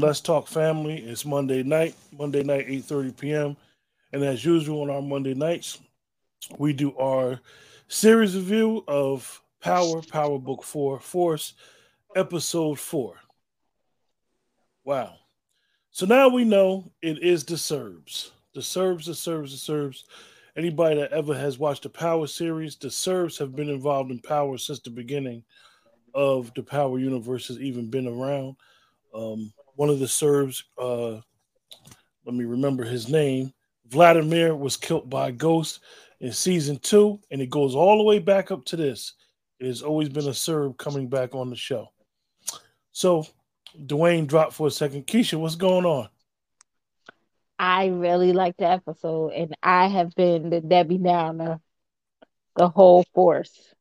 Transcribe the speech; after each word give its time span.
Let's 0.00 0.22
Talk 0.22 0.48
Family. 0.48 0.96
It's 0.96 1.26
Monday 1.26 1.62
night, 1.62 1.94
Monday 2.16 2.42
night, 2.42 2.68
8:30 2.68 3.18
p.m. 3.18 3.56
And 4.14 4.24
as 4.24 4.42
usual 4.42 4.80
on 4.80 4.88
our 4.88 5.02
Monday 5.02 5.34
nights, 5.34 5.78
we 6.56 6.72
do 6.72 6.96
our 6.96 7.38
series 7.86 8.34
review 8.34 8.82
of 8.88 9.42
Power, 9.60 10.00
Power 10.00 10.38
Book 10.38 10.62
4, 10.62 11.00
Force, 11.00 11.52
Episode 12.16 12.78
4. 12.78 13.14
Wow. 14.84 15.16
So 15.90 16.06
now 16.06 16.28
we 16.28 16.44
know 16.44 16.90
it 17.02 17.22
is 17.22 17.44
the 17.44 17.58
Serbs. 17.58 18.32
The 18.54 18.62
Serbs, 18.62 19.04
the 19.04 19.14
Serbs, 19.14 19.52
the 19.52 19.58
Serbs. 19.58 20.06
Anybody 20.56 20.96
that 20.96 21.12
ever 21.12 21.34
has 21.34 21.58
watched 21.58 21.82
the 21.82 21.90
Power 21.90 22.26
series, 22.26 22.74
the 22.74 22.90
Serbs 22.90 23.36
have 23.36 23.54
been 23.54 23.68
involved 23.68 24.10
in 24.10 24.18
Power 24.20 24.56
since 24.56 24.80
the 24.80 24.90
beginning 24.90 25.44
of 26.14 26.54
the 26.54 26.62
Power 26.62 26.98
universe 26.98 27.48
has 27.48 27.60
even 27.60 27.90
been 27.90 28.06
around. 28.06 28.56
Um, 29.14 29.52
one 29.76 29.88
of 29.88 29.98
the 29.98 30.08
Serbs, 30.08 30.64
uh, 30.78 31.20
let 32.24 32.34
me 32.34 32.44
remember 32.44 32.84
his 32.84 33.08
name, 33.08 33.52
Vladimir 33.88 34.54
was 34.54 34.76
killed 34.76 35.10
by 35.10 35.28
a 35.28 35.32
ghost 35.32 35.80
in 36.20 36.32
season 36.32 36.78
two, 36.78 37.20
and 37.30 37.40
it 37.40 37.50
goes 37.50 37.74
all 37.74 37.98
the 37.98 38.04
way 38.04 38.18
back 38.18 38.50
up 38.50 38.64
to 38.66 38.76
this. 38.76 39.14
It 39.58 39.66
has 39.66 39.82
always 39.82 40.08
been 40.08 40.28
a 40.28 40.34
Serb 40.34 40.78
coming 40.78 41.08
back 41.08 41.34
on 41.34 41.50
the 41.50 41.56
show. 41.56 41.92
So 42.92 43.26
Dwayne 43.78 44.26
dropped 44.26 44.52
for 44.52 44.68
a 44.68 44.70
second. 44.70 45.06
Keisha, 45.06 45.38
what's 45.38 45.54
going 45.56 45.84
on? 45.84 46.08
I 47.58 47.86
really 47.86 48.32
like 48.32 48.56
the 48.56 48.70
episode, 48.70 49.32
and 49.32 49.54
I 49.62 49.88
have 49.88 50.14
been 50.14 50.50
the 50.50 50.60
Debbie 50.60 50.98
Downer 50.98 51.60
the 52.56 52.68
whole 52.68 53.04
force. 53.14 53.74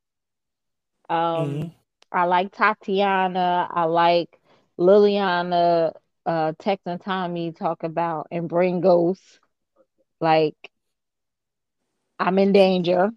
Um, 1.10 1.18
mm-hmm. 1.18 1.68
I 2.12 2.26
like 2.26 2.52
Tatiana. 2.52 3.68
I 3.72 3.86
like 3.86 4.39
Liliana, 4.80 5.94
uh, 6.26 6.54
Tex 6.60 6.82
and 6.86 7.02
Tommy 7.02 7.52
talk 7.52 7.84
about 7.84 8.28
and 8.32 8.50
bring 8.50 8.82
ghosts. 8.82 9.40
Like, 10.22 10.56
I'm 12.20 12.40
in 12.40 12.54
danger. 12.54 13.12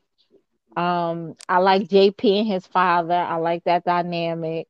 Um, 0.77 1.35
I 1.49 1.59
like 1.59 1.89
JP 1.89 2.41
and 2.41 2.49
his 2.49 2.67
father. 2.67 3.15
I 3.15 3.37
like 3.37 3.65
that 3.65 3.85
dynamic. 3.85 4.69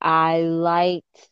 I 0.00 0.40
liked 0.42 1.30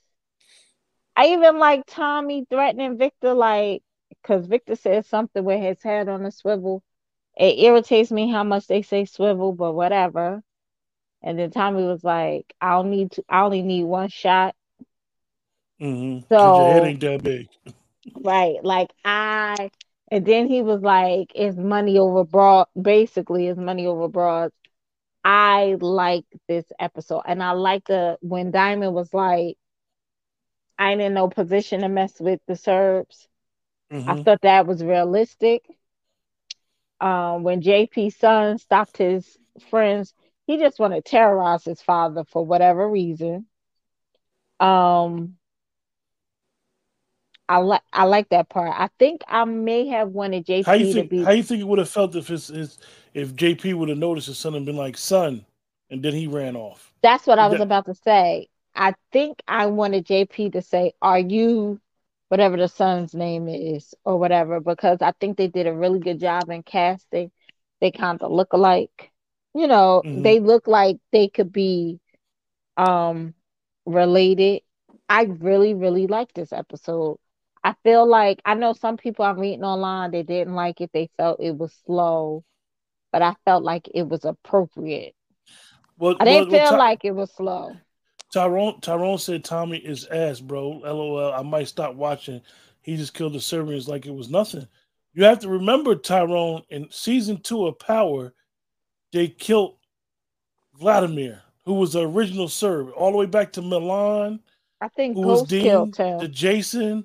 I 1.16 1.28
even 1.28 1.58
like 1.58 1.84
Tommy 1.86 2.46
threatening 2.48 2.96
Victor, 2.98 3.34
like, 3.34 3.82
because 4.10 4.46
Victor 4.46 4.76
says 4.76 5.06
something 5.06 5.44
with 5.44 5.60
his 5.60 5.82
head 5.82 6.08
on 6.08 6.24
a 6.26 6.30
swivel. 6.30 6.82
It 7.36 7.58
irritates 7.60 8.10
me 8.12 8.30
how 8.30 8.44
much 8.44 8.66
they 8.66 8.82
say 8.82 9.04
swivel, 9.04 9.52
but 9.52 9.72
whatever. 9.72 10.42
And 11.22 11.38
then 11.38 11.50
Tommy 11.50 11.84
was 11.84 12.04
like, 12.04 12.54
I 12.60 12.72
don't 12.72 12.90
need 12.90 13.12
to, 13.12 13.24
I 13.28 13.42
only 13.42 13.62
need 13.62 13.84
one 13.84 14.08
shot. 14.08 14.54
Mm-hmm. 15.82 16.26
So 16.28 16.64
your 16.64 16.72
head 16.74 16.84
ain't 16.84 17.00
that 17.00 17.22
big. 17.22 17.48
right. 18.22 18.56
Like 18.62 18.90
I 19.04 19.70
and 20.10 20.26
then 20.26 20.48
he 20.48 20.62
was 20.62 20.82
like, 20.82 21.32
it's 21.34 21.56
money 21.56 21.98
over 21.98 22.24
broad 22.24 22.68
basically 22.80 23.48
it's 23.48 23.58
money 23.58 23.86
over 23.86 24.08
broads. 24.08 24.54
I 25.24 25.76
like 25.80 26.24
this 26.48 26.66
episode. 26.78 27.22
And 27.26 27.42
I 27.42 27.52
like 27.52 27.86
the 27.86 28.18
when 28.20 28.50
Diamond 28.50 28.94
was 28.94 29.12
like, 29.12 29.56
I 30.78 30.92
ain't 30.92 31.00
in 31.00 31.14
no 31.14 31.28
position 31.28 31.80
to 31.80 31.88
mess 31.88 32.20
with 32.20 32.40
the 32.46 32.56
Serbs. 32.56 33.28
Mm-hmm. 33.92 34.10
I 34.10 34.22
thought 34.22 34.42
that 34.42 34.66
was 34.66 34.82
realistic. 34.82 35.64
Um, 37.00 37.42
when 37.42 37.60
JP's 37.62 38.16
son 38.16 38.58
stopped 38.58 38.96
his 38.96 39.36
friends, 39.70 40.14
he 40.46 40.58
just 40.58 40.78
wanted 40.78 41.04
to 41.04 41.10
terrorize 41.10 41.64
his 41.64 41.82
father 41.82 42.24
for 42.24 42.44
whatever 42.44 42.88
reason. 42.88 43.46
Um, 44.60 45.36
I 47.48 47.58
like 47.58 47.82
I 47.92 48.04
like 48.04 48.28
that 48.30 48.48
part. 48.48 48.72
I 48.74 48.88
think 48.98 49.22
I 49.28 49.44
may 49.44 49.86
have 49.88 50.08
wanted 50.08 50.46
JP 50.46 50.64
how 50.64 50.72
you 50.74 50.92
think, 50.92 51.10
to 51.10 51.16
be. 51.16 51.24
How 51.24 51.32
you 51.32 51.42
think 51.42 51.60
it 51.60 51.66
would 51.66 51.78
have 51.78 51.88
felt 51.88 52.14
if 52.16 52.28
his, 52.28 52.48
his 52.48 52.78
if 53.14 53.34
JP 53.34 53.74
would 53.74 53.88
have 53.88 53.98
noticed 53.98 54.28
his 54.28 54.38
son 54.38 54.54
and 54.54 54.64
been 54.64 54.76
like, 54.76 54.96
"Son," 54.96 55.44
and 55.90 56.02
then 56.02 56.14
he 56.14 56.26
ran 56.26 56.56
off? 56.56 56.92
That's 57.02 57.26
what 57.26 57.38
I 57.38 57.48
was 57.48 57.60
about 57.60 57.86
to 57.86 57.94
say. 57.94 58.48
I 58.74 58.94
think 59.12 59.42
I 59.46 59.66
wanted 59.66 60.06
JP 60.06 60.52
to 60.52 60.62
say, 60.62 60.92
Are 61.02 61.18
you 61.18 61.80
whatever 62.28 62.56
the 62.56 62.68
son's 62.68 63.14
name 63.14 63.48
is 63.48 63.94
or 64.04 64.18
whatever? 64.18 64.60
Because 64.60 65.02
I 65.02 65.12
think 65.20 65.36
they 65.36 65.48
did 65.48 65.66
a 65.66 65.74
really 65.74 66.00
good 66.00 66.20
job 66.20 66.48
in 66.48 66.62
casting. 66.62 67.30
They 67.80 67.90
kind 67.90 68.20
of 68.22 68.32
look 68.32 68.52
alike. 68.52 69.10
You 69.54 69.66
know, 69.66 70.02
mm-hmm. 70.04 70.22
they 70.22 70.40
look 70.40 70.66
like 70.66 70.96
they 71.12 71.28
could 71.28 71.52
be 71.52 72.00
um 72.76 73.34
related. 73.84 74.62
I 75.08 75.24
really, 75.24 75.74
really 75.74 76.06
like 76.06 76.32
this 76.32 76.52
episode. 76.52 77.18
I 77.64 77.74
feel 77.84 78.08
like 78.08 78.40
I 78.44 78.54
know 78.54 78.72
some 78.72 78.96
people 78.96 79.24
I'm 79.24 79.38
reading 79.38 79.64
online 79.64 80.10
they 80.10 80.22
didn't 80.22 80.54
like 80.54 80.80
it. 80.80 80.90
They 80.92 81.10
felt 81.16 81.40
it 81.40 81.56
was 81.56 81.72
slow, 81.86 82.44
but 83.12 83.22
I 83.22 83.34
felt 83.44 83.62
like 83.62 83.88
it 83.94 84.08
was 84.08 84.24
appropriate. 84.24 85.14
Well, 85.98 86.16
I 86.18 86.24
didn't 86.24 86.50
well, 86.50 86.70
feel 86.70 86.78
like 86.78 87.04
it 87.04 87.14
was 87.14 87.32
slow. 87.32 87.76
Tyrone 88.32 88.80
Tyrone 88.80 89.18
said 89.18 89.44
Tommy 89.44 89.76
is 89.76 90.06
ass, 90.06 90.40
bro. 90.40 90.70
LOL. 90.70 91.32
I 91.32 91.42
might 91.42 91.68
stop 91.68 91.94
watching. 91.94 92.40
He 92.80 92.96
just 92.96 93.14
killed 93.14 93.34
the 93.34 93.40
Serbians 93.40 93.88
like 93.88 94.06
it 94.06 94.14
was 94.14 94.30
nothing. 94.30 94.66
You 95.14 95.24
have 95.24 95.40
to 95.40 95.48
remember, 95.48 95.94
Tyrone, 95.94 96.62
in 96.70 96.88
season 96.90 97.40
two 97.42 97.66
of 97.66 97.78
Power, 97.78 98.32
they 99.12 99.28
killed 99.28 99.76
Vladimir, 100.74 101.42
who 101.66 101.74
was 101.74 101.92
the 101.92 102.08
original 102.08 102.48
Serb, 102.48 102.88
all 102.96 103.12
the 103.12 103.18
way 103.18 103.26
back 103.26 103.52
to 103.52 103.62
Milan. 103.62 104.40
I 104.80 104.88
think 104.88 105.16
who 105.16 105.22
Ghost 105.22 105.42
was 105.42 105.50
Dean, 105.50 105.62
killed 105.62 105.96
him. 105.96 106.18
The 106.18 106.28
Jason. 106.28 107.04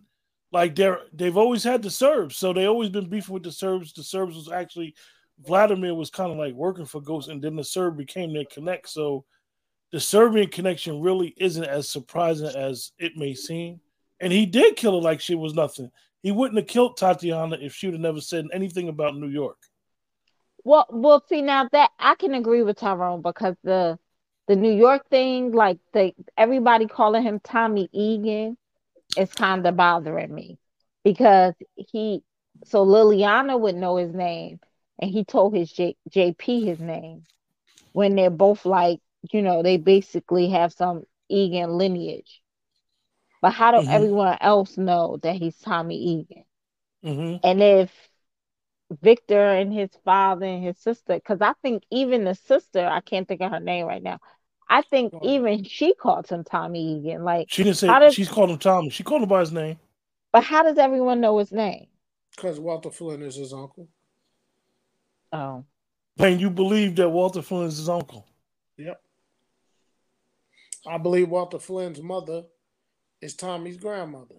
Like 0.51 0.75
they're 0.75 0.99
they've 1.13 1.37
always 1.37 1.63
had 1.63 1.81
the 1.81 1.89
Serbs, 1.89 2.37
so 2.37 2.53
they 2.53 2.65
always 2.65 2.89
been 2.89 3.09
beefing 3.09 3.33
with 3.33 3.43
the 3.43 3.51
Serbs. 3.51 3.93
The 3.93 4.03
Serbs 4.03 4.35
was 4.35 4.49
actually 4.49 4.95
Vladimir 5.45 5.93
was 5.93 6.09
kind 6.09 6.31
of 6.31 6.37
like 6.37 6.53
working 6.53 6.85
for 6.85 7.01
Ghost, 7.01 7.29
and 7.29 7.41
then 7.41 7.55
the 7.55 7.63
Serb 7.63 7.97
became 7.97 8.33
their 8.33 8.45
connect. 8.45 8.89
So 8.89 9.25
the 9.91 9.99
Serbian 9.99 10.49
connection 10.49 11.01
really 11.01 11.33
isn't 11.37 11.63
as 11.63 11.89
surprising 11.89 12.47
as 12.55 12.91
it 12.97 13.13
may 13.15 13.33
seem. 13.33 13.79
And 14.19 14.33
he 14.33 14.45
did 14.45 14.75
kill 14.75 14.95
her 14.95 15.01
like 15.01 15.21
she 15.21 15.35
was 15.35 15.53
nothing. 15.53 15.91
He 16.23 16.31
wouldn't 16.31 16.57
have 16.57 16.67
killed 16.67 16.97
Tatiana 16.97 17.57
if 17.61 17.73
she 17.73 17.87
would 17.87 17.93
have 17.93 18.01
never 18.01 18.19
said 18.19 18.47
anything 18.51 18.89
about 18.89 19.15
New 19.15 19.27
York. 19.27 19.57
Well, 20.63 20.85
well, 20.89 21.23
see 21.29 21.41
now 21.41 21.69
that 21.71 21.91
I 21.99 22.15
can 22.15 22.33
agree 22.33 22.63
with 22.63 22.77
Tyrone 22.77 23.21
because 23.21 23.55
the 23.63 23.97
the 24.47 24.55
New 24.55 24.73
York 24.73 25.07
thing, 25.09 25.51
like 25.51 25.77
the 25.93 26.13
everybody 26.37 26.87
calling 26.87 27.23
him 27.23 27.39
Tommy 27.41 27.89
Egan, 27.91 28.57
is 29.15 29.31
kind 29.33 29.65
of 29.65 29.75
bothering 29.75 30.33
me 30.33 30.57
because 31.03 31.53
he 31.75 32.23
so 32.65 32.85
Liliana 32.85 33.59
would 33.59 33.75
know 33.75 33.97
his 33.97 34.13
name 34.13 34.59
and 34.99 35.11
he 35.11 35.23
told 35.23 35.55
his 35.55 35.71
J, 35.71 35.95
JP 36.09 36.65
his 36.65 36.79
name 36.79 37.23
when 37.93 38.15
they're 38.15 38.29
both 38.29 38.65
like 38.65 38.99
you 39.31 39.41
know, 39.41 39.63
they 39.63 39.77
basically 39.77 40.49
have 40.49 40.73
some 40.73 41.03
Egan 41.29 41.71
lineage. 41.77 42.41
But 43.41 43.51
how 43.51 43.71
do 43.71 43.77
mm-hmm. 43.77 43.89
everyone 43.89 44.37
else 44.41 44.77
know 44.77 45.17
that 45.23 45.35
he's 45.35 45.57
Tommy 45.59 45.97
Egan? 45.97 46.43
Mm-hmm. 47.05 47.37
And 47.43 47.61
if 47.61 47.91
Victor 49.01 49.49
and 49.49 49.71
his 49.71 49.89
father 50.03 50.45
and 50.45 50.63
his 50.63 50.77
sister, 50.79 51.15
because 51.15 51.41
I 51.41 51.53
think 51.61 51.83
even 51.91 52.23
the 52.23 52.35
sister, 52.35 52.85
I 52.85 53.01
can't 53.01 53.27
think 53.27 53.41
of 53.41 53.51
her 53.51 53.59
name 53.59 53.85
right 53.85 54.01
now. 54.01 54.19
I 54.69 54.81
think 54.81 55.13
even 55.21 55.63
she 55.63 55.93
called 55.93 56.27
him 56.27 56.43
Tommy 56.43 56.99
Egan. 56.99 57.23
Like 57.23 57.47
she 57.49 57.63
didn't 57.63 57.77
say 57.77 57.87
does, 57.87 58.13
she's 58.13 58.29
called 58.29 58.49
him 58.49 58.57
Tommy. 58.57 58.89
She 58.89 59.03
called 59.03 59.23
him 59.23 59.29
by 59.29 59.39
his 59.39 59.51
name. 59.51 59.77
But 60.31 60.43
how 60.43 60.63
does 60.63 60.77
everyone 60.77 61.21
know 61.21 61.37
his 61.37 61.51
name? 61.51 61.87
Because 62.35 62.59
Walter 62.59 62.91
Flynn 62.91 63.21
is 63.21 63.35
his 63.35 63.53
uncle. 63.53 63.87
Oh. 65.31 65.63
And 66.19 66.41
you 66.41 66.49
believe 66.49 66.95
that 66.97 67.09
Walter 67.09 67.41
Flynn 67.41 67.67
is 67.67 67.77
his 67.77 67.89
uncle? 67.89 68.27
Yep. 68.77 69.01
I 70.85 70.97
believe 70.97 71.29
Walter 71.29 71.59
Flynn's 71.59 72.01
mother 72.01 72.43
is 73.21 73.35
Tommy's 73.35 73.77
grandmother. 73.77 74.35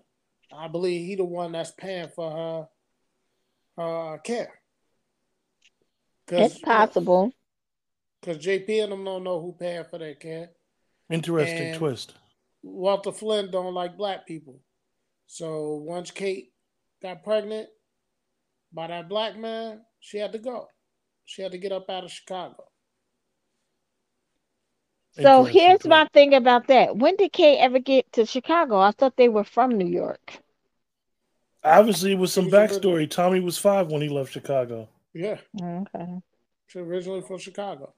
I 0.53 0.69
believe 0.69 1.07
he 1.07 1.15
the 1.15 1.25
one 1.25 1.53
that's 1.53 1.73
paying 1.73 2.09
for 2.09 2.31
her 2.31 2.69
her 3.83 4.19
care. 4.19 4.61
It's 6.31 6.59
possible. 6.59 7.33
Because 8.21 8.45
JP 8.45 8.83
and 8.83 8.93
them 8.93 9.05
don't 9.05 9.25
know 9.25 9.41
who 9.41 9.55
paying 9.59 9.85
for 9.85 9.99
that 9.99 10.21
care. 10.21 10.51
Interesting 11.11 11.69
and 11.69 11.79
twist. 11.79 12.15
Walter 12.63 13.13
Flynn 13.13 13.51
don't 13.51 13.75
like 13.75 13.97
black 13.97 14.27
people. 14.27 14.61
So 15.27 15.77
once 15.77 16.11
Kate 16.11 16.53
got 17.03 17.23
pregnant 17.23 17.69
by 18.73 18.89
that 18.89 19.09
black 19.09 19.37
man, 19.37 19.83
she 20.01 20.19
had 20.19 20.33
to 20.33 20.39
go. 20.39 20.67
She 21.25 21.43
had 21.43 21.53
to 21.53 21.59
get 21.59 21.73
up 21.73 21.89
out 21.91 22.05
of 22.05 22.11
Chicago. 22.11 22.65
So 25.13 25.45
here's 25.45 25.85
my 25.85 26.07
thing 26.13 26.35
about 26.35 26.69
that. 26.69 26.97
When 26.97 27.17
did 27.17 27.33
Kate 27.33 27.59
ever 27.59 27.79
get 27.79 28.13
to 28.13 28.25
Chicago? 28.25 28.79
I 28.79 28.93
thought 28.93 29.17
they 29.17 29.29
were 29.29 29.45
from 29.45 29.77
New 29.77 29.87
York. 29.87 30.39
Obviously, 31.65 32.15
with 32.15 32.31
some 32.31 32.49
backstory, 32.49 33.11
Tommy 33.11 33.41
was 33.41 33.59
five 33.59 33.91
when 33.91 34.01
he 34.01 34.09
left 34.09 34.33
Chicago. 34.33 34.89
Yeah. 35.13 35.39
Okay. 35.61 36.21
She's 36.69 36.83
originally 36.83 37.23
from 37.23 37.39
Chicago. 37.39 37.95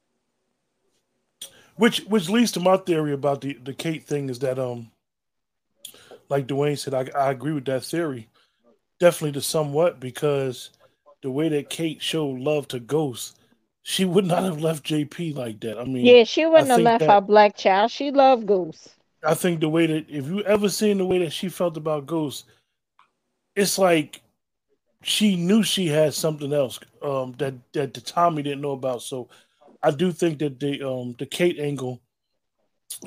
Which 1.81 2.01
which 2.01 2.29
leads 2.29 2.51
to 2.51 2.59
my 2.59 2.77
theory 2.77 3.11
about 3.11 3.41
the 3.41 3.53
the 3.53 3.73
Kate 3.73 4.03
thing 4.03 4.29
is 4.29 4.37
that 4.37 4.59
um 4.59 4.91
like 6.29 6.45
Dwayne 6.45 6.77
said, 6.77 6.93
I, 6.93 7.09
I 7.19 7.31
agree 7.31 7.53
with 7.53 7.65
that 7.65 7.83
theory. 7.83 8.29
Definitely 8.99 9.31
to 9.31 9.41
somewhat 9.41 9.99
because 9.99 10.69
the 11.23 11.31
way 11.31 11.49
that 11.49 11.71
Kate 11.71 11.99
showed 11.99 12.37
love 12.37 12.67
to 12.67 12.79
Ghost, 12.79 13.39
she 13.81 14.05
would 14.05 14.27
not 14.27 14.43
have 14.43 14.61
left 14.61 14.85
JP 14.85 15.35
like 15.35 15.59
that. 15.61 15.79
I 15.79 15.85
mean, 15.85 16.05
yeah, 16.05 16.23
she 16.23 16.45
wouldn't 16.45 16.67
have 16.67 16.81
left 16.81 16.99
that, 16.99 17.09
her 17.09 17.19
black 17.19 17.57
child. 17.57 17.89
She 17.89 18.11
loved 18.11 18.45
Ghost. 18.45 18.89
I 19.25 19.33
think 19.33 19.59
the 19.59 19.69
way 19.69 19.87
that 19.87 20.07
if 20.07 20.27
you 20.27 20.43
ever 20.43 20.69
seen 20.69 20.99
the 20.99 21.05
way 21.07 21.17
that 21.17 21.33
she 21.33 21.49
felt 21.49 21.77
about 21.77 22.05
Ghost, 22.05 22.45
it's 23.55 23.79
like 23.79 24.21
she 25.01 25.35
knew 25.35 25.63
she 25.63 25.87
had 25.87 26.13
something 26.13 26.53
else 26.53 26.79
um, 27.01 27.33
that 27.39 27.55
that 27.73 27.95
the 27.95 28.01
Tommy 28.01 28.43
didn't 28.43 28.61
know 28.61 28.73
about. 28.73 29.01
So 29.01 29.29
I 29.83 29.91
do 29.91 30.11
think 30.11 30.39
that 30.39 30.59
the 30.59 30.87
um, 30.87 31.15
the 31.17 31.25
Kate 31.25 31.59
angle 31.59 32.01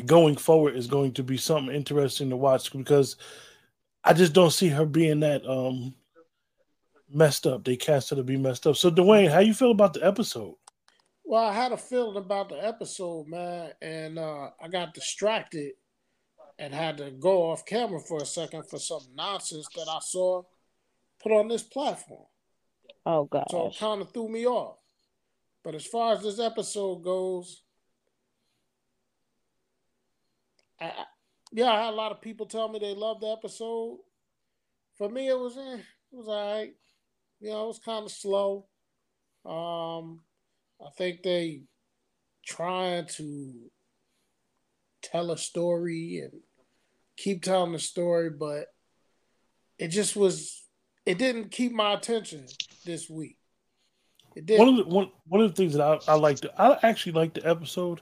going 0.07 0.37
forward 0.37 0.77
is 0.77 0.87
going 0.87 1.13
to 1.13 1.23
be 1.23 1.37
something 1.37 1.75
interesting 1.75 2.31
to 2.31 2.37
watch 2.37 2.73
because 2.73 3.17
I 4.03 4.13
just 4.13 4.33
don't 4.33 4.51
see 4.51 4.69
her 4.69 4.87
being 4.87 5.21
that 5.21 5.47
um, 5.47 5.95
messed 7.09 7.47
up. 7.47 7.65
They 7.65 7.77
cast 7.77 8.11
her 8.11 8.17
to 8.17 8.23
be 8.23 8.37
messed 8.37 8.67
up. 8.67 8.77
So 8.77 8.91
Dwayne, 8.91 9.31
how 9.31 9.41
you 9.41 9.55
feel 9.55 9.71
about 9.71 9.95
the 9.95 10.05
episode? 10.05 10.55
Well, 11.25 11.45
I 11.45 11.53
had 11.53 11.73
a 11.73 11.77
feeling 11.77 12.17
about 12.17 12.51
the 12.51 12.63
episode, 12.63 13.29
man, 13.29 13.73
and 13.81 14.19
uh, 14.19 14.51
I 14.61 14.69
got 14.69 14.93
distracted 14.93 15.73
and 16.59 16.75
had 16.75 16.99
to 16.99 17.11
go 17.11 17.51
off 17.51 17.65
camera 17.65 18.01
for 18.01 18.23
a 18.23 18.27
second 18.27 18.69
for 18.69 18.79
some 18.79 19.01
nonsense 19.15 19.67
that 19.75 19.89
I 19.89 19.99
saw 20.01 20.43
put 21.23 21.33
on 21.33 21.49
this 21.49 21.63
platform. 21.63 22.27
Oh 23.07 23.25
god! 23.25 23.47
So 23.51 23.69
it 23.69 23.79
kind 23.79 24.03
of 24.03 24.13
threw 24.13 24.29
me 24.29 24.47
off. 24.47 24.77
But 25.65 25.75
as 25.75 25.87
far 25.87 26.13
as 26.13 26.23
this 26.23 26.39
episode 26.39 27.03
goes, 27.03 27.63
I, 30.79 30.85
I, 30.85 31.05
yeah, 31.53 31.73
I 31.73 31.85
had 31.85 31.95
a 31.95 31.97
lot 31.97 32.13
of 32.13 32.21
people 32.21 32.47
tell 32.47 32.69
me 32.69 32.79
they 32.79 32.95
loved 32.95 33.23
the 33.23 33.29
episode. 33.29 33.99
For 34.99 35.09
me, 35.09 35.29
it 35.29 35.39
was 35.39 35.57
eh, 35.57 35.79
it 35.79 36.17
was 36.17 36.29
all 36.29 36.53
right. 36.53 36.75
You 37.41 37.51
know, 37.51 37.65
it 37.65 37.69
was 37.69 37.79
kind 37.79 38.05
of 38.05 38.13
slow. 38.13 38.67
Um, 39.47 40.21
I 40.85 40.91
think 40.97 41.23
they 41.23 41.63
trying 42.45 43.07
to 43.07 43.55
tell 45.03 45.31
a 45.31 45.39
story 45.39 46.21
and 46.23 46.41
keep 47.17 47.43
telling 47.43 47.73
the 47.73 47.79
story, 47.79 48.31
but 48.31 48.67
it 49.79 49.89
just 49.89 50.15
was 50.15 50.63
it 51.07 51.19
didn't 51.19 51.51
keep 51.51 51.73
my 51.73 51.95
attention 51.95 52.47
this 52.85 53.09
week. 53.09 53.39
It 54.35 54.47
did. 54.47 54.59
One 54.59 54.69
of 54.69 54.77
the 54.77 54.85
one, 54.85 55.11
one 55.27 55.41
of 55.41 55.51
the 55.51 55.57
things 55.57 55.75
that 55.75 55.83
I, 55.83 56.13
I 56.13 56.15
liked, 56.17 56.47
I 56.59 56.79
actually 56.83 57.13
liked 57.13 57.35
the 57.35 57.49
episode. 57.49 58.01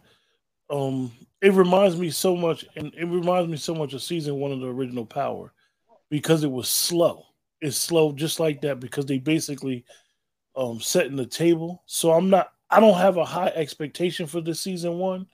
Um, 0.70 1.12
it 1.40 1.52
reminds 1.52 1.96
me 1.96 2.11
so 2.11 2.37
much, 2.37 2.64
and 2.76 2.93
it 2.96 3.05
reminds 3.05 3.50
me 3.50 3.56
so 3.56 3.75
much 3.75 3.93
of 3.93 4.02
season 4.02 4.37
one 4.37 4.52
of 4.52 4.61
the 4.61 4.69
original 4.69 5.05
Power, 5.05 5.52
because 6.08 6.44
it 6.44 6.50
was 6.50 6.69
slow. 6.69 7.26
It's 7.61 7.76
slow 7.76 8.12
just 8.12 8.40
like 8.40 8.62
that 8.62 8.81
because 8.81 9.06
they 9.06 9.19
basically 9.19 9.84
um 10.56 10.81
setting 10.81 11.17
the 11.17 11.26
table. 11.26 11.82
So 11.87 12.12
I'm 12.12 12.31
not, 12.31 12.52
I 12.70 12.81
don't 12.81 12.99
have 12.99 13.17
a 13.17 13.25
high 13.25 13.52
expectation 13.55 14.26
for 14.26 14.40
this 14.40 14.61
season 14.61 14.99
one. 14.99 15.26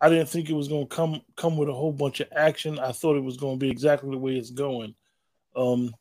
I 0.00 0.08
didn't 0.08 0.28
think 0.28 0.50
it 0.50 0.54
was 0.54 0.68
going 0.68 0.88
to 0.88 0.94
come 0.94 1.22
come 1.36 1.56
with 1.56 1.68
a 1.68 1.72
whole 1.74 1.92
bunch 1.92 2.20
of 2.20 2.28
action. 2.34 2.78
I 2.78 2.92
thought 2.92 3.16
it 3.16 3.24
was 3.24 3.36
going 3.36 3.58
to 3.58 3.64
be 3.64 3.70
exactly 3.70 4.10
the 4.10 4.18
way 4.18 4.36
it's 4.36 4.50
going. 4.50 4.94
Um, 5.54 5.94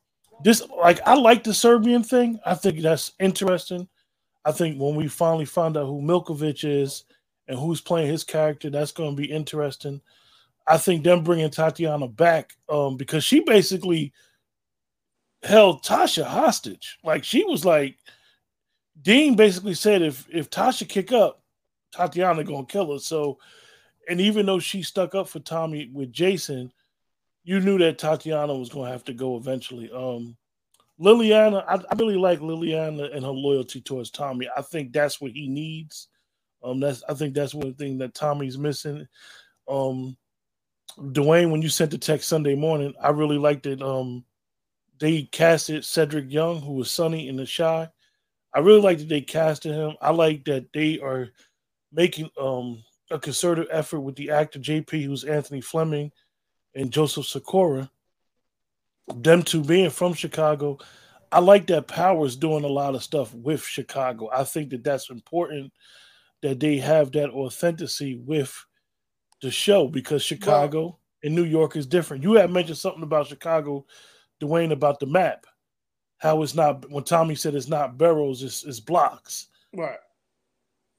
this 0.43 0.67
like 0.69 0.99
I 1.05 1.15
like 1.15 1.43
the 1.43 1.53
Serbian 1.53 2.03
thing. 2.03 2.39
I 2.45 2.55
think 2.55 2.81
that's 2.81 3.11
interesting. 3.19 3.87
I 4.43 4.51
think 4.51 4.79
when 4.79 4.95
we 4.95 5.07
finally 5.07 5.45
find 5.45 5.77
out 5.77 5.85
who 5.85 6.01
Milkovich 6.01 6.63
is 6.63 7.03
and 7.47 7.57
who's 7.57 7.81
playing 7.81 8.07
his 8.07 8.23
character, 8.23 8.69
that's 8.69 8.91
going 8.91 9.15
to 9.15 9.21
be 9.21 9.31
interesting. 9.31 10.01
I 10.67 10.77
think 10.77 11.03
them 11.03 11.23
bringing 11.23 11.49
Tatiana 11.49 12.07
back 12.07 12.55
um, 12.69 12.97
because 12.97 13.23
she 13.23 13.41
basically 13.41 14.13
held 15.43 15.83
Tasha 15.83 16.23
hostage. 16.23 16.97
Like 17.03 17.23
she 17.23 17.43
was 17.43 17.65
like, 17.65 17.97
Dean 19.01 19.35
basically 19.35 19.73
said 19.73 20.01
if 20.01 20.27
if 20.31 20.49
Tasha 20.49 20.87
kick 20.87 21.11
up, 21.11 21.41
Tatiana 21.91 22.43
gonna 22.43 22.65
kill 22.65 22.93
her. 22.93 22.99
So, 22.99 23.39
and 24.07 24.21
even 24.21 24.45
though 24.45 24.59
she 24.59 24.83
stuck 24.83 25.15
up 25.15 25.27
for 25.27 25.39
Tommy 25.39 25.89
with 25.91 26.11
Jason, 26.11 26.71
you 27.43 27.59
knew 27.59 27.77
that 27.79 27.97
Tatiana 27.97 28.55
was 28.55 28.69
to 28.69 28.83
have 28.83 29.03
to 29.05 29.13
go 29.13 29.37
eventually. 29.37 29.91
Um, 29.91 30.37
Liliana, 31.01 31.63
I, 31.67 31.75
I, 31.75 31.95
really 31.95 32.15
like 32.15 32.39
Liliana 32.39 33.13
and 33.15 33.25
her 33.25 33.31
loyalty 33.31 33.81
towards 33.81 34.11
Tommy. 34.11 34.47
I 34.55 34.61
think 34.61 34.93
that's 34.93 35.19
what 35.19 35.31
he 35.31 35.47
needs. 35.47 36.09
Um, 36.63 36.79
that's 36.79 37.03
I 37.09 37.15
think 37.15 37.33
that's 37.33 37.55
one 37.55 37.73
thing 37.73 37.97
that 37.97 38.13
Tommy's 38.13 38.57
missing. 38.57 39.07
Um, 39.67 40.15
Dwayne, 40.99 41.49
when 41.49 41.63
you 41.63 41.69
sent 41.69 41.89
the 41.89 41.97
text 41.97 42.29
Sunday 42.29 42.53
morning, 42.53 42.93
I 43.01 43.09
really 43.09 43.39
liked 43.39 43.65
it. 43.65 43.81
Um, 43.81 44.23
they 44.99 45.23
casted 45.23 45.83
Cedric 45.83 46.31
Young, 46.31 46.61
who 46.61 46.73
was 46.73 46.91
Sonny 46.91 47.27
in 47.27 47.35
the 47.35 47.47
Chi. 47.47 47.89
I 48.53 48.59
really 48.59 48.81
like 48.81 48.99
that 48.99 49.09
they 49.09 49.21
casted 49.21 49.73
him. 49.73 49.95
I 50.01 50.11
like 50.11 50.45
that 50.45 50.71
they 50.71 50.99
are 50.99 51.29
making 51.91 52.29
um 52.39 52.83
a 53.09 53.17
concerted 53.17 53.67
effort 53.71 54.01
with 54.01 54.15
the 54.15 54.29
actor 54.29 54.59
JP, 54.59 55.03
who's 55.05 55.23
Anthony 55.23 55.61
Fleming 55.61 56.11
and 56.75 56.91
Joseph 56.91 57.25
Sikora, 57.25 57.89
them 59.07 59.43
two 59.43 59.63
being 59.63 59.89
from 59.89 60.13
Chicago, 60.13 60.77
I 61.31 61.39
like 61.39 61.67
that 61.67 61.87
Power's 61.87 62.35
doing 62.35 62.63
a 62.63 62.67
lot 62.67 62.95
of 62.95 63.03
stuff 63.03 63.33
with 63.33 63.63
Chicago. 63.63 64.29
I 64.33 64.43
think 64.43 64.69
that 64.71 64.83
that's 64.83 65.09
important 65.09 65.71
that 66.41 66.59
they 66.59 66.77
have 66.77 67.11
that 67.13 67.29
authenticity 67.29 68.15
with 68.15 68.53
the 69.41 69.51
show 69.51 69.87
because 69.87 70.23
Chicago 70.23 70.81
well, 70.81 70.99
and 71.23 71.35
New 71.35 71.43
York 71.43 71.75
is 71.75 71.85
different. 71.85 72.23
You 72.23 72.33
had 72.33 72.51
mentioned 72.51 72.77
something 72.77 73.03
about 73.03 73.27
Chicago, 73.27 73.85
Dwayne, 74.41 74.71
about 74.71 74.99
the 74.99 75.05
map. 75.05 75.45
How 76.17 76.43
it's 76.43 76.53
not 76.53 76.89
when 76.91 77.03
Tommy 77.03 77.35
said 77.35 77.55
it's 77.55 77.67
not 77.67 77.97
barrels, 77.97 78.43
it's, 78.43 78.63
it's 78.63 78.79
blocks. 78.79 79.47
Right. 79.75 79.97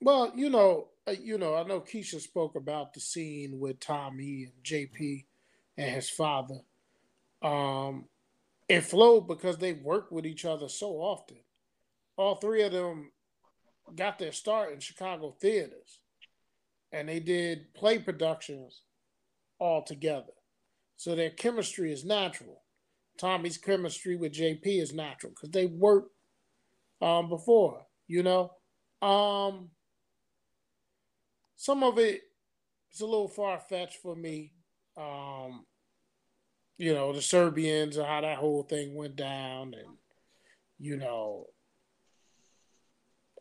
Well, 0.01 0.33
you 0.35 0.51
know, 0.51 0.89
uh, 1.07 1.13
you 1.13 1.39
know, 1.39 1.55
I 1.55 1.63
know 1.65 1.81
Keisha 1.81 2.21
spoke 2.21 2.57
about 2.57 2.95
the 2.95 3.01
scene 3.01 3.59
with 3.59 3.79
Tommy 3.81 4.45
and 4.45 4.65
JP 4.65 5.25
and 5.77 5.95
his 5.95 6.11
father. 6.11 6.61
Um, 7.43 8.07
it 8.69 8.83
flowed 8.83 9.29
because 9.29 9.59
they 9.59 9.73
worked 9.73 10.13
with 10.13 10.27
each 10.27 10.45
other 10.45 10.69
so 10.69 10.93
often. 10.93 11.39
All 12.17 12.37
three 12.37 12.63
of 12.63 12.73
them 12.73 13.11
got 13.95 14.19
their 14.19 14.33
start 14.33 14.73
in 14.73 14.81
Chicago 14.81 15.37
theaters, 15.41 16.01
and 16.93 17.09
they 17.09 17.21
did 17.21 17.75
play 17.75 17.99
productions 17.99 18.83
all 19.59 19.83
together. 19.83 20.33
So 20.97 21.15
their 21.15 21.31
chemistry 21.31 21.93
is 21.93 22.05
natural. 22.05 22.63
Tommy's 23.19 23.59
chemistry 23.59 24.17
with 24.17 24.33
JP 24.33 24.65
is 24.65 24.93
natural 24.93 25.33
because 25.33 25.51
they 25.51 25.67
worked 25.67 26.15
um, 27.01 27.29
before, 27.29 27.87
you 28.07 28.23
know. 28.23 28.53
Um, 29.01 29.71
some 31.57 31.83
of 31.83 31.99
it 31.99 32.23
is 32.93 33.01
a 33.01 33.07
little 33.07 33.29
far 33.29 33.59
fetched 33.59 33.97
for 33.97 34.15
me 34.15 34.53
um, 34.97 35.65
you 36.83 36.93
know, 36.93 37.13
the 37.13 37.23
Serbians 37.23 37.97
and 37.97 38.05
how 38.05 38.23
that 38.23 38.39
whole 38.39 38.65
thing 38.65 38.97
went 38.97 39.15
down, 39.15 39.73
and 39.73 39.97
you 40.81 40.97
know, 40.97 41.47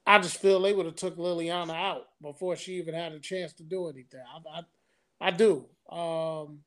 I 0.05 0.19
just 0.19 0.37
feel 0.37 0.61
they 0.61 0.73
would 0.73 0.85
have 0.85 0.95
took 0.95 1.17
Liliana 1.17 1.73
out 1.73 2.03
before 2.21 2.55
she 2.55 2.73
even 2.73 2.93
had 2.93 3.13
a 3.13 3.19
chance 3.19 3.53
to 3.53 3.63
do 3.63 3.89
anything. 3.89 4.21
I, 4.21 4.59
I, 4.59 5.27
I 5.27 5.31
do. 5.31 5.65
Um, 5.91 6.59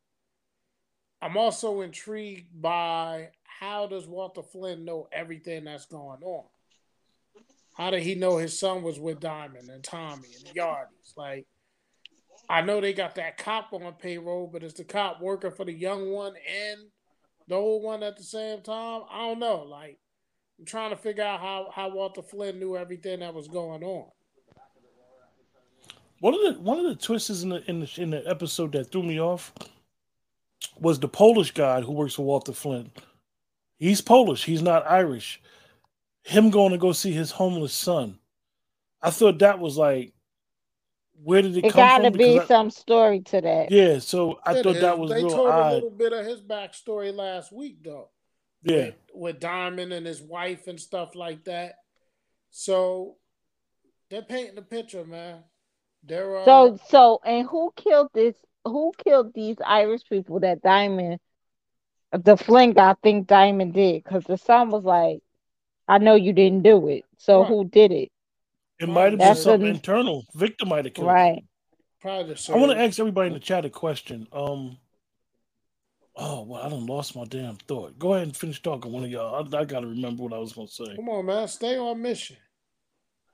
I'm 1.22 1.36
also 1.36 1.82
intrigued 1.82 2.60
by 2.60 3.28
how 3.44 3.86
does 3.86 4.08
Walter 4.08 4.42
Flynn 4.42 4.84
know 4.84 5.06
everything 5.12 5.62
that's 5.62 5.86
going 5.86 6.24
on? 6.24 6.44
How 7.76 7.90
did 7.92 8.02
he 8.02 8.16
know 8.16 8.36
his 8.38 8.58
son 8.58 8.82
was 8.82 8.98
with 8.98 9.20
Diamond 9.20 9.70
and 9.70 9.84
Tommy 9.84 10.28
and 10.34 10.44
the 10.44 10.58
Yardies? 10.58 11.16
Like, 11.16 11.46
I 12.48 12.60
know 12.60 12.80
they 12.80 12.92
got 12.92 13.14
that 13.14 13.38
cop 13.38 13.72
on 13.72 13.92
payroll, 13.94 14.46
but 14.46 14.62
is 14.62 14.74
the 14.74 14.84
cop 14.84 15.20
working 15.20 15.50
for 15.50 15.64
the 15.64 15.72
young 15.72 16.10
one 16.10 16.34
and 16.36 16.80
the 17.48 17.54
old 17.54 17.82
one 17.82 18.02
at 18.02 18.16
the 18.16 18.22
same 18.22 18.60
time? 18.60 19.02
I 19.10 19.28
don't 19.28 19.38
know. 19.38 19.62
Like, 19.62 19.98
I'm 20.58 20.64
trying 20.64 20.90
to 20.90 20.96
figure 20.96 21.24
out 21.24 21.40
how, 21.40 21.70
how 21.74 21.88
Walter 21.90 22.22
Flynn 22.22 22.58
knew 22.58 22.76
everything 22.76 23.20
that 23.20 23.34
was 23.34 23.48
going 23.48 23.82
on. 23.82 24.06
One 26.20 26.34
of 26.34 26.40
the 26.40 26.60
one 26.60 26.78
of 26.78 26.86
the 26.86 26.94
twists 26.94 27.42
in 27.42 27.50
the 27.50 27.62
in 27.68 27.80
the 27.80 27.90
in 27.98 28.08
the 28.08 28.26
episode 28.26 28.72
that 28.72 28.90
threw 28.90 29.02
me 29.02 29.20
off 29.20 29.52
was 30.78 30.98
the 30.98 31.08
Polish 31.08 31.50
guy 31.50 31.82
who 31.82 31.92
works 31.92 32.14
for 32.14 32.24
Walter 32.24 32.54
Flynn. 32.54 32.90
He's 33.76 34.00
Polish. 34.00 34.44
He's 34.44 34.62
not 34.62 34.90
Irish. 34.90 35.42
Him 36.22 36.48
going 36.48 36.72
to 36.72 36.78
go 36.78 36.92
see 36.92 37.12
his 37.12 37.30
homeless 37.30 37.74
son. 37.74 38.18
I 39.02 39.10
thought 39.10 39.40
that 39.40 39.58
was 39.58 39.76
like 39.76 40.13
where 41.22 41.42
did 41.42 41.56
it, 41.56 41.66
it 41.66 41.72
come 41.72 41.78
gotta 41.78 42.10
be 42.10 42.38
I, 42.38 42.44
some 42.46 42.70
story 42.70 43.20
to 43.20 43.40
that. 43.40 43.70
Yeah, 43.70 43.98
so 43.98 44.38
I 44.44 44.56
it 44.56 44.62
thought 44.62 44.76
is. 44.76 44.82
that 44.82 44.98
was 44.98 45.10
they 45.10 45.22
real 45.22 45.30
told 45.30 45.50
odd. 45.50 45.72
a 45.72 45.74
little 45.74 45.90
bit 45.90 46.12
of 46.12 46.26
his 46.26 46.40
backstory 46.40 47.14
last 47.14 47.52
week, 47.52 47.82
though. 47.82 48.10
Yeah, 48.62 48.86
with, 48.86 48.94
with 49.14 49.40
Diamond 49.40 49.92
and 49.92 50.06
his 50.06 50.20
wife 50.22 50.66
and 50.66 50.80
stuff 50.80 51.14
like 51.14 51.44
that. 51.44 51.76
So 52.50 53.16
they're 54.10 54.22
painting 54.22 54.54
the 54.54 54.62
picture, 54.62 55.04
man. 55.04 55.44
They're 56.02 56.38
uh, 56.38 56.44
so 56.44 56.78
so. 56.88 57.20
And 57.24 57.46
who 57.48 57.72
killed 57.76 58.10
this? 58.14 58.34
Who 58.64 58.92
killed 59.02 59.34
these 59.34 59.56
Irish 59.64 60.02
people 60.08 60.40
that 60.40 60.62
Diamond 60.62 61.20
the 62.22 62.36
fling 62.36 62.78
I 62.78 62.94
think 63.02 63.26
Diamond 63.26 63.74
did 63.74 64.04
because 64.04 64.24
the 64.24 64.38
son 64.38 64.70
was 64.70 64.84
like, 64.84 65.20
I 65.88 65.98
know 65.98 66.14
you 66.14 66.32
didn't 66.32 66.62
do 66.62 66.88
it. 66.88 67.04
So 67.18 67.40
right. 67.40 67.48
who 67.48 67.64
did 67.64 67.92
it? 67.92 68.10
It 68.80 68.88
might 68.88 69.12
have 69.12 69.18
been 69.18 69.36
something 69.36 69.68
internal. 69.68 70.24
Victor 70.34 70.66
might 70.66 70.84
have 70.84 70.94
killed 70.94 71.08
right. 71.08 71.38
Him. 71.38 71.48
Probably 72.00 72.36
I 72.48 72.56
want 72.56 72.72
to 72.72 72.78
ask 72.78 72.98
everybody 72.98 73.28
in 73.28 73.32
the 73.32 73.40
chat 73.40 73.64
a 73.64 73.70
question. 73.70 74.26
Um 74.32 74.78
Oh 76.16 76.42
well, 76.42 76.62
I 76.62 76.68
don't 76.68 76.86
lost 76.86 77.16
my 77.16 77.24
damn 77.24 77.56
thought. 77.56 77.98
Go 77.98 78.14
ahead 78.14 78.28
and 78.28 78.36
finish 78.36 78.62
talking, 78.62 78.92
one 78.92 79.04
of 79.04 79.10
y'all. 79.10 79.34
I, 79.34 79.58
I 79.58 79.64
got 79.64 79.80
to 79.80 79.88
remember 79.88 80.22
what 80.22 80.32
I 80.32 80.38
was 80.38 80.52
going 80.52 80.68
to 80.68 80.72
say. 80.72 80.96
Come 80.96 81.08
on, 81.08 81.26
man, 81.26 81.48
stay 81.48 81.76
on 81.76 82.00
mission. 82.00 82.36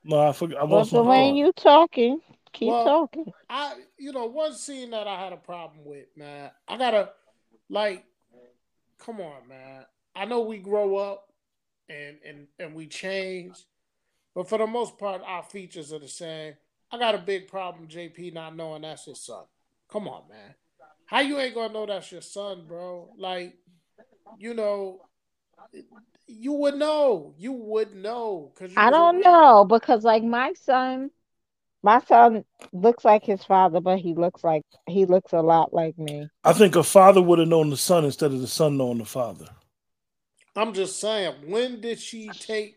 No, 0.03 0.29
I 0.29 0.33
forgot. 0.33 0.63
I 0.63 0.65
lost 0.65 0.93
well, 0.93 1.05
the 1.05 1.11
way 1.11 1.31
you 1.31 1.53
talking, 1.53 2.21
keep 2.53 2.69
well, 2.69 2.85
talking. 2.85 3.27
I, 3.51 3.75
you 3.99 4.13
know, 4.13 4.25
one 4.27 4.55
scene 4.55 4.91
that 4.93 5.07
I 5.07 5.23
had 5.23 5.35
a 5.35 5.37
problem 5.37 5.85
with, 5.85 6.07
man. 6.17 6.51
I 6.67 6.79
gotta, 6.79 7.11
like, 7.69 8.07
come 8.99 9.21
on, 9.21 9.47
man. 9.47 9.85
I 10.17 10.25
know 10.25 10.41
we 10.41 10.57
grow 10.57 10.97
up, 10.97 11.29
and 11.91 12.17
and 12.27 12.47
and 12.59 12.75
we 12.75 12.87
change, 12.87 13.57
but 14.35 14.49
for 14.49 14.59
the 14.59 14.67
most 14.67 14.99
part, 14.99 15.23
our 15.25 15.43
features 15.43 15.93
are 15.93 15.99
the 15.99 16.09
same. 16.09 16.55
I 16.93 16.99
got 16.99 17.15
a 17.15 17.19
big 17.19 17.49
problem, 17.49 17.89
JP, 17.89 18.35
not 18.35 18.57
knowing 18.57 18.83
that's 18.83 19.05
his 19.05 19.21
son. 19.21 19.45
Come 19.91 20.09
on, 20.09 20.29
man. 20.29 20.55
How 21.07 21.21
you 21.21 21.39
ain't 21.39 21.55
gonna 21.55 21.73
know 21.73 21.87
that's 21.87 22.13
your 22.13 22.21
son, 22.21 22.65
bro? 22.67 23.13
Like, 23.19 23.57
you 24.39 24.55
know, 24.55 25.01
you 26.27 26.53
would 26.53 26.77
know. 26.77 27.35
You 27.37 27.53
would 27.53 27.95
know. 27.95 28.53
Cause 28.57 28.71
I 28.77 28.91
don't 28.91 29.21
know 29.21 29.65
because, 29.65 30.05
like, 30.05 30.23
my 30.23 30.53
son, 30.53 31.11
my 31.83 32.01
son 32.01 32.45
looks 32.73 33.05
like 33.05 33.25
his 33.25 33.45
father, 33.45 33.81
but 33.81 33.99
he 33.99 34.15
looks 34.15 34.45
like 34.45 34.63
he 34.87 35.07
looks 35.07 35.33
a 35.33 35.41
lot 35.41 35.73
like 35.73 35.99
me. 35.99 36.29
I 36.45 36.53
think 36.53 36.77
a 36.77 36.85
father 36.85 37.21
would 37.21 37.41
have 37.41 37.49
known 37.49 37.71
the 37.71 37.77
son 37.77 38.05
instead 38.05 38.33
of 38.33 38.41
the 38.41 38.47
son 38.47 38.77
knowing 38.77 38.99
the 38.99 39.05
father. 39.05 39.49
I'm 40.57 40.75
just 40.75 41.01
saying, 41.01 41.35
when 41.47 41.81
did 41.81 41.99
she 41.99 42.29
take 42.29 42.77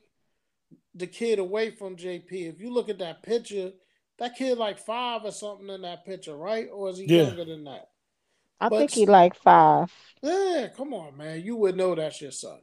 the 0.96 1.08
kid 1.08 1.40
away 1.40 1.72
from 1.72 1.96
JP? 1.96 2.32
If 2.32 2.60
you 2.60 2.72
look 2.72 2.90
at 2.90 3.00
that 3.00 3.24
picture, 3.24 3.72
that 4.20 4.36
kid 4.36 4.58
like 4.58 4.80
five 4.80 5.22
or 5.24 5.32
something 5.32 5.70
in 5.70 5.82
that 5.82 6.06
picture, 6.06 6.36
right? 6.36 6.68
Or 6.72 6.90
is 6.90 6.98
he 6.98 7.06
yeah. 7.06 7.24
younger 7.24 7.46
than 7.46 7.64
that? 7.66 7.90
I 8.60 8.70
but, 8.70 8.78
think 8.78 8.92
he 8.92 9.06
like 9.06 9.36
five. 9.36 9.92
Yeah, 10.22 10.68
come 10.76 10.94
on, 10.94 11.18
man. 11.18 11.42
You 11.42 11.56
would 11.58 11.76
know 11.76 11.96
that's 11.96 12.22
your 12.22 12.32
son. 12.32 12.60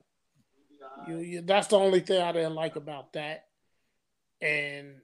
You, 1.06 1.18
you, 1.18 1.40
that's 1.42 1.68
the 1.68 1.78
only 1.78 2.00
thing 2.00 2.20
I 2.20 2.32
didn't 2.32 2.54
like 2.54 2.76
about 2.76 3.12
that. 3.14 3.44
And 4.40 4.94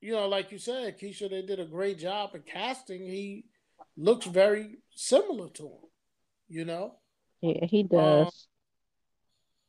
you 0.00 0.12
know, 0.12 0.28
like 0.28 0.52
you 0.52 0.58
said, 0.58 0.98
Keisha, 0.98 1.30
they 1.30 1.42
did 1.42 1.60
a 1.60 1.64
great 1.64 1.98
job 1.98 2.34
in 2.34 2.42
casting. 2.42 3.00
He 3.00 3.46
looks 3.96 4.26
very 4.26 4.78
similar 4.94 5.48
to 5.50 5.62
him. 5.62 5.80
You 6.48 6.64
know. 6.64 6.96
Yeah, 7.40 7.64
he 7.64 7.82
um, 7.82 7.88
does. 7.88 8.26
Um, 8.26 8.32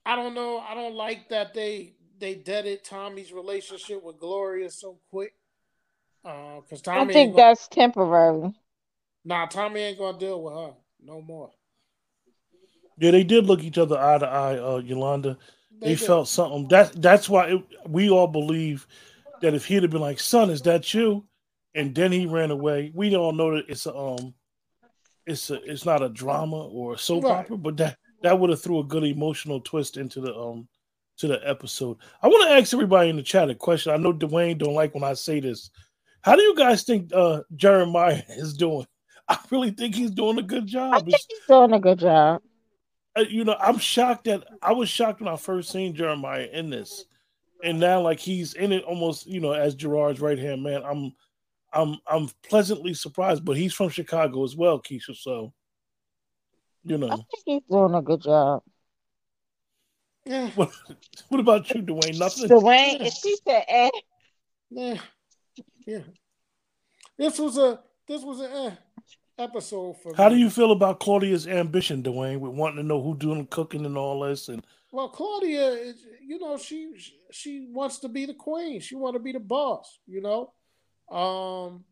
I 0.06 0.16
don't 0.16 0.34
know. 0.34 0.60
I 0.60 0.74
don't 0.74 0.96
like 0.96 1.30
that 1.30 1.54
they 1.54 1.96
they 2.20 2.36
deaded 2.36 2.84
Tommy's 2.84 3.34
relationship 3.34 4.04
with 4.04 4.20
Gloria 4.20 4.70
so 4.70 4.98
quick. 5.10 5.34
Because 6.24 6.82
uh, 6.82 6.94
Tommy, 6.94 7.12
I 7.12 7.14
think 7.14 7.36
that's 7.36 7.68
temporary. 7.68 8.54
Nah, 9.26 9.46
Tommy 9.48 9.82
ain't 9.82 9.98
gonna 9.98 10.18
deal 10.18 10.42
with 10.42 10.54
her 10.54 10.72
no 11.04 11.22
more. 11.22 11.52
Yeah, 12.98 13.12
they 13.12 13.24
did 13.24 13.46
look 13.46 13.64
each 13.64 13.78
other 13.78 13.98
eye 13.98 14.18
to 14.20 14.28
eye, 14.28 14.58
uh, 14.58 14.78
Yolanda. 14.78 15.38
They, 15.82 15.90
they 15.90 15.96
felt 15.96 16.28
something. 16.28 16.68
That 16.70 17.02
that's 17.02 17.28
why 17.28 17.48
it, 17.48 17.64
we 17.88 18.10
all 18.10 18.28
believe 18.28 18.88
that 19.42 19.54
if 19.54 19.66
he'd 19.66 19.84
have 19.84 19.92
been 19.92 20.02
like, 20.02 20.20
"Son, 20.20 20.50
is 20.50 20.62
that 20.62 20.94
you?" 20.94 21.26
and 21.76 21.96
then 21.96 22.12
he 22.12 22.26
ran 22.26 22.52
away, 22.52 22.92
we 22.94 23.16
all 23.16 23.32
know 23.32 23.56
that 23.56 23.66
it's 23.68 23.86
a 23.86 23.96
um, 23.96 24.34
it's 25.26 25.50
a 25.50 25.62
it's 25.64 25.86
not 25.86 26.04
a 26.04 26.10
drama 26.10 26.68
or 26.68 26.94
a 26.94 26.98
soap 26.98 27.24
right. 27.24 27.40
opera, 27.40 27.58
but 27.58 27.78
that 27.78 27.98
that 28.22 28.40
would 28.40 28.50
have 28.50 28.62
threw 28.62 28.80
a 28.80 28.84
good 28.84 29.04
emotional 29.04 29.60
twist 29.62 29.98
into 29.98 30.22
the 30.22 30.36
um 30.36 30.68
to 31.18 31.28
the 31.28 31.48
episode. 31.48 31.98
I 32.22 32.28
want 32.28 32.50
to 32.50 32.56
ask 32.56 32.74
everybody 32.74 33.10
in 33.10 33.16
the 33.16 33.24
chat 33.24 33.50
a 33.50 33.56
question. 33.56 33.94
I 33.94 33.98
know 33.98 34.14
Dwayne 34.14 34.58
don't 34.58 34.74
like 34.74 34.94
when 34.94 35.04
I 35.04 35.14
say 35.14 35.40
this. 35.40 35.70
How 36.22 36.36
do 36.36 36.42
you 36.42 36.56
guys 36.56 36.84
think 36.84 37.12
uh 37.14 37.42
Jeremiah 37.56 38.22
is 38.30 38.54
doing? 38.54 38.88
I 39.28 39.38
really 39.52 39.72
think 39.72 39.96
he's 39.96 40.12
doing 40.12 40.38
a 40.38 40.44
good 40.44 40.68
job. 40.68 40.94
I 40.96 41.00
think 41.00 41.16
he's 41.30 41.48
doing 41.48 41.74
a 41.74 41.80
good 41.80 42.00
job. 42.00 42.42
Uh, 43.16 43.26
you 43.30 43.44
know, 43.44 43.56
I'm 43.60 43.78
shocked 43.78 44.26
that 44.26 44.44
I 44.62 44.72
was 44.72 44.90
shocked 44.90 45.22
when 45.22 45.32
I 45.32 45.38
first 45.38 45.70
seen 45.72 45.96
Jeremiah 45.96 46.48
in 46.52 46.70
this, 46.70 47.06
and 47.64 47.80
now 47.80 48.02
like 48.02 48.20
he's 48.20 48.54
in 48.54 48.72
it 48.72 48.84
almost, 48.84 49.28
you 49.28 49.40
know, 49.40 49.54
as 49.54 49.76
Gerard's 49.76 50.20
right 50.20 50.40
hand 50.40 50.64
man. 50.64 50.82
I'm, 50.84 51.14
I'm, 51.72 51.98
I'm 52.08 52.30
pleasantly 52.48 52.94
surprised. 52.94 53.46
But 53.46 53.58
he's 53.58 53.74
from 53.74 53.90
Chicago 53.90 54.44
as 54.44 54.56
well, 54.56 54.82
Keisha. 54.82 55.16
So, 55.16 55.54
you 56.84 56.98
know, 56.98 57.08
I 57.08 57.16
think 57.16 57.28
he's 57.46 57.62
doing 57.70 57.94
a 57.94 58.02
good 58.02 58.22
job. 58.22 58.64
Yeah. 60.26 60.50
What, 60.56 60.72
what 61.30 61.40
about 61.40 61.70
you, 61.74 61.82
Dwayne? 61.82 62.18
Nothing. 62.18 62.48
Dwayne, 62.50 63.02
if 63.02 63.14
he 63.22 63.38
said, 63.46 63.66
eh. 63.68 63.90
yeah, 64.70 64.98
yeah. 65.86 66.00
This 67.18 67.38
was 67.40 67.58
a 67.58 67.82
this 68.08 68.24
was 68.24 68.42
a 68.42 68.54
eh 68.54 68.72
episode 69.38 70.02
for 70.02 70.16
How 70.16 70.30
me. 70.30 70.36
do 70.36 70.42
you 70.42 70.50
feel 70.50 70.72
about 70.72 71.00
Claudia's 71.00 71.48
ambition, 71.48 72.04
Dwayne, 72.04 72.40
with 72.40 72.54
wanting 72.54 72.78
to 72.78 72.84
know 72.84 73.02
who 73.02 73.16
doing 73.18 73.40
the 73.40 73.46
cooking 73.46 73.86
and 73.86 73.98
all 73.98 74.22
this? 74.22 74.50
And 74.50 74.64
well, 74.92 75.10
Claudia, 75.10 75.94
you 76.26 76.40
know, 76.40 76.58
she 76.58 76.94
she 77.32 77.68
wants 77.72 78.00
to 78.00 78.10
be 78.10 78.26
the 78.26 78.34
queen. 78.34 78.80
She 78.80 78.96
want 78.96 79.16
to 79.16 79.20
be 79.20 79.32
the 79.32 79.40
boss. 79.40 80.00
You 80.08 80.22
know, 80.22 80.54
um, 81.16 81.84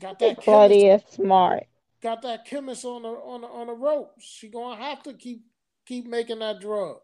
got 0.00 0.18
that 0.18 0.38
Claudia 0.38 0.98
chemist, 0.98 1.14
smart. 1.14 1.66
Got 2.02 2.22
that 2.22 2.44
chemist 2.46 2.84
on 2.84 3.02
the 3.02 3.08
on 3.08 3.40
the, 3.42 3.46
on 3.46 3.66
the 3.68 3.74
ropes. 3.74 4.24
She 4.24 4.48
gonna 4.48 4.80
have 4.82 5.02
to 5.04 5.14
keep 5.14 5.42
keep 5.90 6.06
making 6.06 6.38
that 6.38 6.60
drug. 6.60 6.98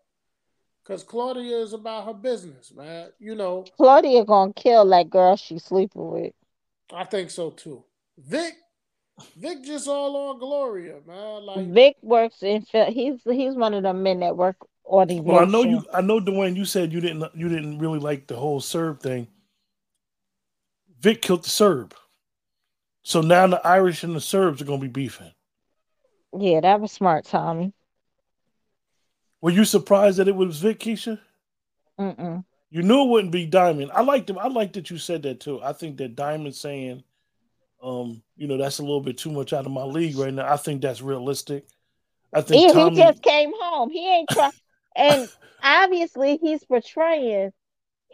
Cause 0.84 1.02
Claudia 1.02 1.56
is 1.58 1.72
about 1.72 2.06
her 2.06 2.14
business, 2.14 2.72
man. 2.72 3.08
You 3.18 3.34
know, 3.34 3.64
Claudia 3.76 4.24
gonna 4.24 4.52
kill 4.52 4.88
that 4.90 5.10
girl 5.10 5.34
she's 5.34 5.64
sleeping 5.64 6.08
with. 6.12 6.32
I 6.94 7.02
think 7.02 7.30
so 7.30 7.50
too. 7.50 7.82
Vic, 8.16 8.54
Vic 9.36 9.64
just 9.64 9.88
all 9.88 10.16
on 10.16 10.38
Gloria, 10.38 11.00
man. 11.04 11.42
Like 11.44 11.66
Vic 11.66 11.96
works 12.02 12.44
in 12.44 12.64
he's 12.70 13.20
he's 13.24 13.56
one 13.56 13.74
of 13.74 13.82
the 13.82 13.92
men 13.92 14.20
that 14.20 14.36
work 14.36 14.54
on 14.84 15.08
the. 15.08 15.18
Well, 15.20 15.40
I 15.40 15.44
know 15.46 15.64
you. 15.64 15.84
I 15.92 16.00
know 16.02 16.20
Dwayne. 16.20 16.54
You 16.54 16.64
said 16.64 16.92
you 16.92 17.00
didn't 17.00 17.24
you 17.34 17.48
didn't 17.48 17.80
really 17.80 17.98
like 17.98 18.28
the 18.28 18.36
whole 18.36 18.60
Serb 18.60 19.00
thing. 19.00 19.26
Vic 21.00 21.20
killed 21.20 21.42
the 21.42 21.50
Serb, 21.50 21.96
so 23.02 23.20
now 23.20 23.48
the 23.48 23.66
Irish 23.66 24.04
and 24.04 24.14
the 24.14 24.20
Serbs 24.20 24.62
are 24.62 24.66
gonna 24.66 24.78
be 24.78 24.86
beefing. 24.86 25.32
Yeah, 26.38 26.60
that 26.60 26.80
was 26.80 26.92
smart, 26.92 27.24
Tommy. 27.24 27.72
Were 29.46 29.52
you 29.52 29.64
surprised 29.64 30.18
that 30.18 30.26
it 30.26 30.34
was 30.34 30.58
Vic, 30.58 30.80
Keisha? 30.80 31.20
Mm-mm. 32.00 32.44
You 32.68 32.82
knew 32.82 33.04
it 33.04 33.08
wouldn't 33.08 33.30
be 33.30 33.46
Diamond. 33.46 33.92
I 33.94 34.02
liked 34.02 34.28
him. 34.28 34.40
I 34.40 34.48
liked 34.48 34.72
that 34.72 34.90
you 34.90 34.98
said 34.98 35.22
that 35.22 35.38
too. 35.38 35.62
I 35.62 35.72
think 35.72 35.98
that 35.98 36.16
Diamond 36.16 36.56
saying 36.56 37.04
um, 37.80 38.24
you 38.36 38.48
know, 38.48 38.56
that's 38.56 38.80
a 38.80 38.82
little 38.82 39.00
bit 39.00 39.18
too 39.18 39.30
much 39.30 39.52
out 39.52 39.64
of 39.64 39.70
my 39.70 39.84
league 39.84 40.16
right 40.16 40.34
now. 40.34 40.52
I 40.52 40.56
think 40.56 40.82
that's 40.82 41.00
realistic. 41.00 41.64
I 42.32 42.40
think 42.40 42.60
he, 42.60 42.72
Tommy... 42.72 42.96
he 42.96 43.00
just 43.00 43.22
came 43.22 43.52
home. 43.56 43.88
He 43.88 44.04
ain't 44.04 44.28
trying, 44.30 44.50
and 44.96 45.28
obviously 45.62 46.38
he's 46.38 46.64
portraying 46.64 47.52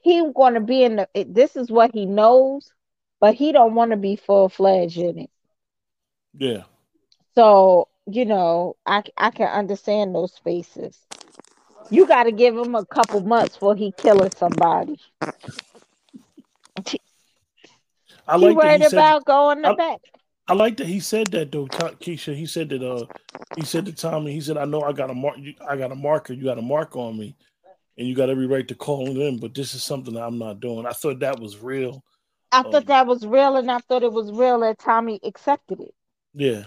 he 0.03 0.31
going 0.37 0.53
to 0.53 0.61
be 0.61 0.83
in 0.83 0.97
the. 0.97 1.09
This 1.27 1.57
is 1.57 1.71
what 1.71 1.93
he 1.95 2.05
knows, 2.05 2.71
but 3.21 3.37
he 3.37 3.53
don't 3.53 3.75
want 3.75 3.93
to 3.93 3.97
be 3.97 4.17
full 4.17 4.51
fledged 4.51 4.99
in 4.99 5.21
it. 5.21 5.31
Yeah. 6.35 6.65
So 7.35 7.89
you 8.07 8.27
know, 8.27 8.77
I 8.85 9.03
I 9.17 9.31
can 9.31 9.49
understand 9.49 10.15
those 10.15 10.35
spaces. 10.35 10.99
You 11.91 12.07
got 12.07 12.25
to 12.25 12.33
give 12.33 12.57
him 12.57 12.75
a 12.75 12.85
couple 12.87 13.21
months 13.21 13.55
before 13.55 13.77
he 13.77 13.93
killing 13.93 14.31
somebody. 14.37 14.99
I 18.27 18.37
like 18.37 18.51
he 18.51 18.57
worried 18.57 18.81
he 18.81 18.87
about 18.87 19.21
said, 19.21 19.25
going 19.25 19.63
to 19.63 19.69
I, 19.69 19.75
bed. 19.75 19.99
I 20.49 20.55
like 20.55 20.77
that 20.79 20.87
he 20.87 21.01
said 21.01 21.29
that 21.29 21.53
though, 21.53 21.67
Keisha. 21.67 22.35
He 22.35 22.47
said 22.47 22.69
that 22.71 22.83
uh 22.83 23.07
he 23.57 23.65
said 23.65 23.87
to 23.87 23.93
Tommy, 23.93 24.33
he 24.33 24.41
said, 24.41 24.57
I 24.57 24.65
know 24.65 24.83
I 24.83 24.93
got 24.93 25.11
a 25.11 25.15
mark 25.15 25.37
I 25.69 25.77
got 25.77 25.93
a 25.93 25.97
marker, 25.97 26.33
you 26.33 26.45
got 26.45 26.59
a 26.59 26.63
mark 26.63 26.97
on 26.97 27.19
me, 27.19 27.37
and 27.99 28.07
you 28.07 28.15
got 28.15 28.31
every 28.31 28.47
right 28.47 28.67
to 28.69 28.75
call 28.75 29.09
it 29.09 29.17
in, 29.17 29.39
but 29.39 29.55
this 29.55 29.75
is 29.75 29.83
something 29.83 30.17
I'm 30.17 30.39
not 30.39 30.61
doing. 30.61 30.87
I 30.87 30.93
thought 30.93 31.21
that 31.21 31.41
was 31.41 31.59
real. 31.59 32.03
I 32.51 32.61
um, 32.61 32.71
thought 32.71 32.87
that 32.87 33.07
was 33.07 33.27
real, 33.27 33.57
and 33.57 33.71
I 33.71 33.79
thought 33.79 34.03
it 34.03 34.13
was 34.13 34.31
real 34.31 34.61
that 34.61 34.79
Tommy 34.79 35.19
accepted 35.23 35.81
it. 35.81 35.95
Yeah. 36.35 36.65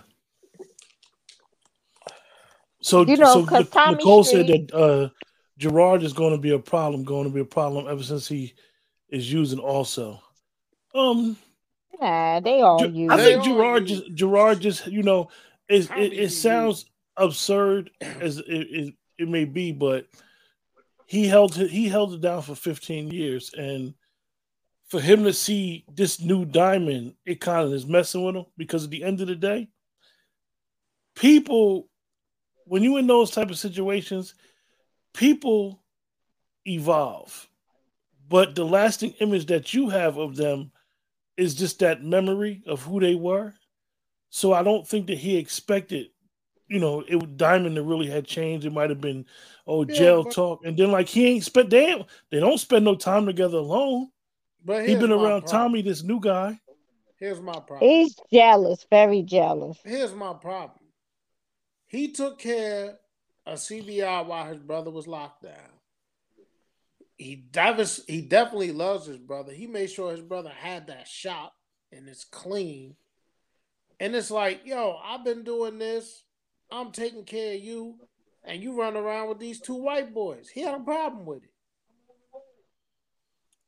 So 2.86 3.04
you 3.04 3.18
know, 3.18 3.46
so 3.48 3.89
Nicole 3.89 4.24
Street, 4.24 4.46
said 4.46 4.70
that 4.70 4.75
uh 4.75 5.10
Gerard 5.58 6.04
is 6.04 6.13
going 6.13 6.34
to 6.34 6.38
be 6.38 6.51
a 6.51 6.60
problem, 6.60 7.04
going 7.04 7.24
to 7.24 7.34
be 7.34 7.39
a 7.39 7.46
problem 7.46 7.88
ever 7.88 8.04
since 8.04 8.27
he 8.27 8.54
is 9.10 9.32
using 9.34 9.58
also. 9.58 10.22
Um, 10.94 11.36
yeah, 12.00 12.39
they 12.42 12.62
all 12.62 12.86
use. 12.86 13.10
I 13.10 13.18
think 13.18 13.44
Gerard 13.44 13.88
just 13.88 14.13
Gerard 14.13 14.60
just 14.60 14.86
you 14.86 15.01
know 15.01 15.30
it 15.68 15.89
it, 15.98 16.13
it 16.13 16.30
sounds 16.30 16.86
absurd 17.18 17.89
as 18.01 18.38
it, 18.38 18.46
it, 18.48 18.94
it 19.18 19.27
may 19.27 19.46
be, 19.46 19.72
but 19.72 20.06
he 21.08 21.25
held 21.25 21.56
he 21.56 21.89
held 21.89 22.13
it 22.13 22.22
down 22.22 22.44
for 22.44 22.54
15 22.54 23.10
years, 23.10 23.51
and 23.58 23.96
for 24.89 25.01
him 25.01 25.24
to 25.24 25.34
see 25.34 25.86
this 25.92 26.22
new 26.22 26.46
diamond, 26.46 27.15
it 27.25 27.42
kind 27.42 27.65
of 27.65 27.74
is 27.74 27.88
messing 27.88 28.24
with 28.24 28.36
him 28.36 28.46
because 28.58 28.84
at 28.84 28.92
the 28.92 29.04
end 29.04 29.22
of 29.22 29.27
the 29.27 29.36
day, 29.36 29.70
people 31.15 31.89
when 32.65 32.84
you're 32.84 33.00
in 33.00 33.07
those 33.07 33.31
type 33.31 33.50
of 33.50 33.57
situations, 33.57 34.36
people 35.13 35.81
evolve, 36.67 37.48
but 38.27 38.55
the 38.55 38.65
lasting 38.65 39.12
image 39.19 39.45
that 39.48 39.74
you 39.74 39.89
have 39.89 40.17
of 40.17 40.36
them 40.36 40.72
is 41.38 41.55
just 41.55 41.79
that 41.79 42.03
memory 42.03 42.63
of 42.65 42.81
who 42.81 43.00
they 43.00 43.15
were. 43.15 43.53
So 44.29 44.53
I 44.53 44.63
don't 44.63 44.88
think 44.88 45.07
that 45.07 45.17
he 45.17 45.38
expected, 45.38 46.07
you 46.67 46.79
know, 46.79 47.03
it 47.07 47.38
Diamond 47.38 47.77
that 47.77 47.84
really 47.84 48.10
had 48.10 48.25
changed. 48.25 48.65
It 48.65 48.74
might 48.74 48.89
have 48.89 49.01
been 49.01 49.25
oh 49.67 49.86
yeah, 49.88 49.95
jail 49.95 50.24
but, 50.24 50.34
talk, 50.34 50.65
and 50.65 50.77
then 50.77 50.91
like 50.91 51.07
he 51.07 51.27
ain't 51.27 51.43
spent 51.43 51.69
damn. 51.69 52.03
They 52.31 52.39
don't 52.39 52.57
spend 52.57 52.84
no 52.84 52.95
time 52.95 53.25
together 53.25 53.57
alone. 53.57 54.10
But 54.63 54.89
he 54.89 54.95
been 54.95 55.12
around 55.12 55.43
problem. 55.43 55.72
Tommy, 55.72 55.81
this 55.84 56.03
new 56.03 56.19
guy. 56.19 56.60
Here's 57.17 57.39
my 57.39 57.53
problem. 57.53 57.79
He's 57.81 58.15
jealous, 58.34 58.86
very 58.89 59.22
jealous. 59.22 59.77
Here's 59.86 60.13
my 60.13 60.34
problem. 60.34 60.79
He 61.88 62.12
took 62.12 62.39
care 62.39 63.00
of 63.46 63.60
CBI 63.60 64.25
while 64.25 64.46
his 64.46 64.60
brother 64.60 64.92
was 64.92 65.08
locked 65.08 65.44
down. 65.44 65.72
He 67.18 67.36
devas- 67.36 68.04
he 68.08 68.22
definitely 68.22 68.72
loves 68.72 69.06
his 69.06 69.18
brother. 69.20 69.54
He 69.54 69.68
made 69.68 69.89
sure 69.89 70.12
his 70.12 70.22
brother 70.22 70.50
had 70.50 70.88
that 70.88 71.08
shop 71.08 71.54
and 71.92 72.10
it's 72.10 72.25
clean. 72.25 72.96
And 74.00 74.15
it's 74.15 74.32
like, 74.32 74.65
yo, 74.65 74.98
I've 75.01 75.24
been 75.24 75.44
doing 75.44 75.80
this. 75.80 76.24
I'm 76.72 76.92
taking 76.92 77.24
care 77.24 77.56
of 77.56 77.62
you, 77.62 78.00
and 78.44 78.62
you 78.62 78.77
run 78.77 78.98
around 78.98 79.30
with 79.30 79.39
these 79.39 79.62
two 79.62 79.75
white 79.75 80.13
boys. 80.13 80.50
He 80.50 80.62
had 80.62 80.75
a 80.75 80.84
problem 80.84 81.25
with 81.25 81.44
it. 81.44 81.51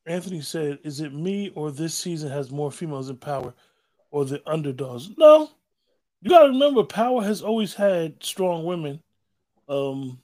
Anthony 0.05 0.41
said, 0.41 0.79
"Is 0.83 0.99
it 0.99 1.13
me 1.13 1.49
or 1.49 1.71
this 1.71 1.93
season 1.93 2.31
has 2.31 2.49
more 2.49 2.71
females 2.71 3.09
in 3.09 3.17
power, 3.17 3.53
or 4.09 4.25
the 4.25 4.41
underdogs?" 4.49 5.15
No, 5.17 5.51
you 6.21 6.29
got 6.29 6.43
to 6.43 6.49
remember, 6.49 6.83
power 6.83 7.23
has 7.23 7.41
always 7.41 7.73
had 7.73 8.23
strong 8.23 8.65
women, 8.65 9.01
um, 9.69 10.19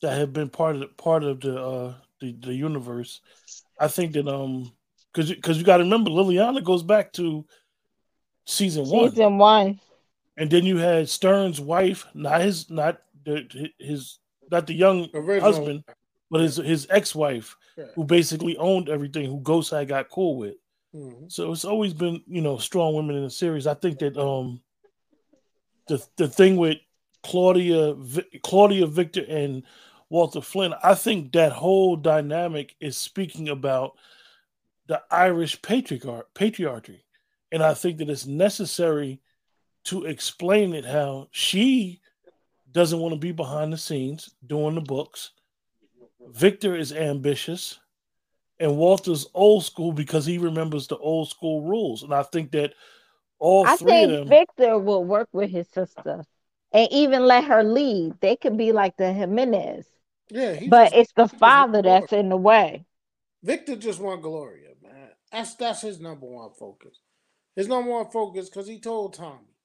that 0.00 0.18
have 0.18 0.32
been 0.32 0.48
part 0.48 0.74
of 0.74 0.80
the, 0.80 0.86
part 0.88 1.24
of 1.24 1.40
the 1.40 1.60
uh 1.60 1.94
the, 2.20 2.32
the 2.40 2.54
universe. 2.54 3.20
I 3.78 3.88
think 3.88 4.12
that 4.12 4.28
um, 4.28 4.72
because 5.12 5.30
because 5.30 5.58
you 5.58 5.64
got 5.64 5.78
to 5.78 5.84
remember, 5.84 6.10
Liliana 6.10 6.62
goes 6.62 6.82
back 6.82 7.12
to 7.14 7.44
season 8.46 8.88
one. 8.88 9.10
Season 9.10 9.38
one. 9.38 9.80
And 10.36 10.50
then 10.50 10.64
you 10.64 10.78
had 10.78 11.08
Stern's 11.08 11.60
wife, 11.60 12.06
not 12.14 12.40
his, 12.40 12.70
not 12.70 13.02
the, 13.24 13.70
his, 13.78 14.18
not 14.50 14.66
the 14.66 14.72
young 14.72 15.08
Original. 15.12 15.40
husband, 15.40 15.84
but 16.30 16.40
his 16.40 16.56
his 16.56 16.86
ex 16.88 17.14
wife 17.14 17.56
yeah. 17.76 17.86
who 17.94 18.04
basically 18.04 18.56
owned 18.56 18.88
everything, 18.88 19.26
who 19.26 19.40
Ghost 19.40 19.70
had 19.70 19.88
got 19.88 20.08
cool 20.08 20.38
with. 20.38 20.54
Mm-hmm. 20.94 21.26
So 21.28 21.52
it's 21.52 21.64
always 21.66 21.92
been, 21.92 22.22
you 22.26 22.40
know, 22.40 22.56
strong 22.56 22.94
women 22.94 23.16
in 23.16 23.24
the 23.24 23.30
series. 23.30 23.66
I 23.66 23.74
think 23.74 23.98
that 23.98 24.16
um 24.16 24.62
the 25.92 26.06
the 26.16 26.28
thing 26.28 26.56
with 26.56 26.78
Claudia 27.22 27.96
Claudia 28.42 28.86
Victor 28.86 29.24
and 29.28 29.62
Walter 30.08 30.40
Flynn, 30.40 30.74
I 30.82 30.94
think 30.94 31.32
that 31.32 31.52
whole 31.52 31.96
dynamic 31.96 32.74
is 32.80 32.96
speaking 32.96 33.48
about 33.48 33.92
the 34.86 35.02
Irish 35.10 35.62
patriarch 35.62 36.32
patriarchy. 36.34 37.00
And 37.50 37.62
I 37.62 37.74
think 37.74 37.98
that 37.98 38.10
it's 38.10 38.26
necessary 38.26 39.20
to 39.84 40.04
explain 40.06 40.74
it 40.74 40.84
how 40.84 41.28
she 41.30 42.00
doesn't 42.70 42.98
want 42.98 43.12
to 43.14 43.18
be 43.18 43.32
behind 43.32 43.72
the 43.72 43.78
scenes 43.78 44.30
doing 44.46 44.74
the 44.74 44.80
books 44.80 45.32
Victor 46.30 46.76
is 46.76 46.92
ambitious, 46.92 47.78
and 48.60 48.76
Walter's 48.76 49.26
old 49.34 49.64
school 49.64 49.92
because 49.92 50.24
he 50.24 50.38
remembers 50.38 50.86
the 50.86 50.96
old 50.98 51.28
school 51.28 51.62
rules. 51.62 52.02
And 52.02 52.14
I 52.14 52.22
think 52.22 52.52
that 52.52 52.74
all 53.42 53.66
I 53.66 53.76
three 53.76 54.04
of 54.04 54.10
them. 54.10 54.28
Victor 54.28 54.78
will 54.78 55.04
work 55.04 55.28
with 55.32 55.50
his 55.50 55.66
sister 55.68 56.24
and 56.72 56.88
even 56.92 57.26
let 57.26 57.44
her 57.44 57.64
lead. 57.64 58.14
They 58.20 58.36
could 58.36 58.56
be 58.56 58.70
like 58.70 58.96
the 58.96 59.12
Jimenez. 59.12 59.84
Yeah, 60.30 60.60
but 60.68 60.92
just, 60.92 60.94
it's 60.94 61.12
the 61.16 61.26
father 61.26 61.82
that's 61.82 62.12
in 62.12 62.28
the 62.28 62.36
way. 62.36 62.84
Victor 63.42 63.74
just 63.74 64.00
want 64.00 64.22
Gloria, 64.22 64.70
man. 64.80 65.08
That's 65.32 65.56
that's 65.56 65.82
his 65.82 66.00
number 66.00 66.24
one 66.26 66.50
focus. 66.56 67.00
His 67.56 67.66
number 67.66 67.90
one 67.90 68.08
focus 68.10 68.48
because 68.48 68.68
he 68.68 68.78
told 68.78 69.14
Tommy, 69.14 69.56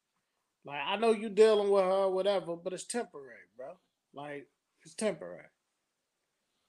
like, 0.66 0.82
I 0.84 0.98
know 0.98 1.12
you 1.12 1.30
dealing 1.30 1.70
with 1.70 1.84
her, 1.84 2.10
whatever, 2.10 2.56
but 2.56 2.74
it's 2.74 2.84
temporary, 2.84 3.46
bro. 3.56 3.78
Like, 4.14 4.48
it's 4.84 4.96
temporary. 4.96 5.46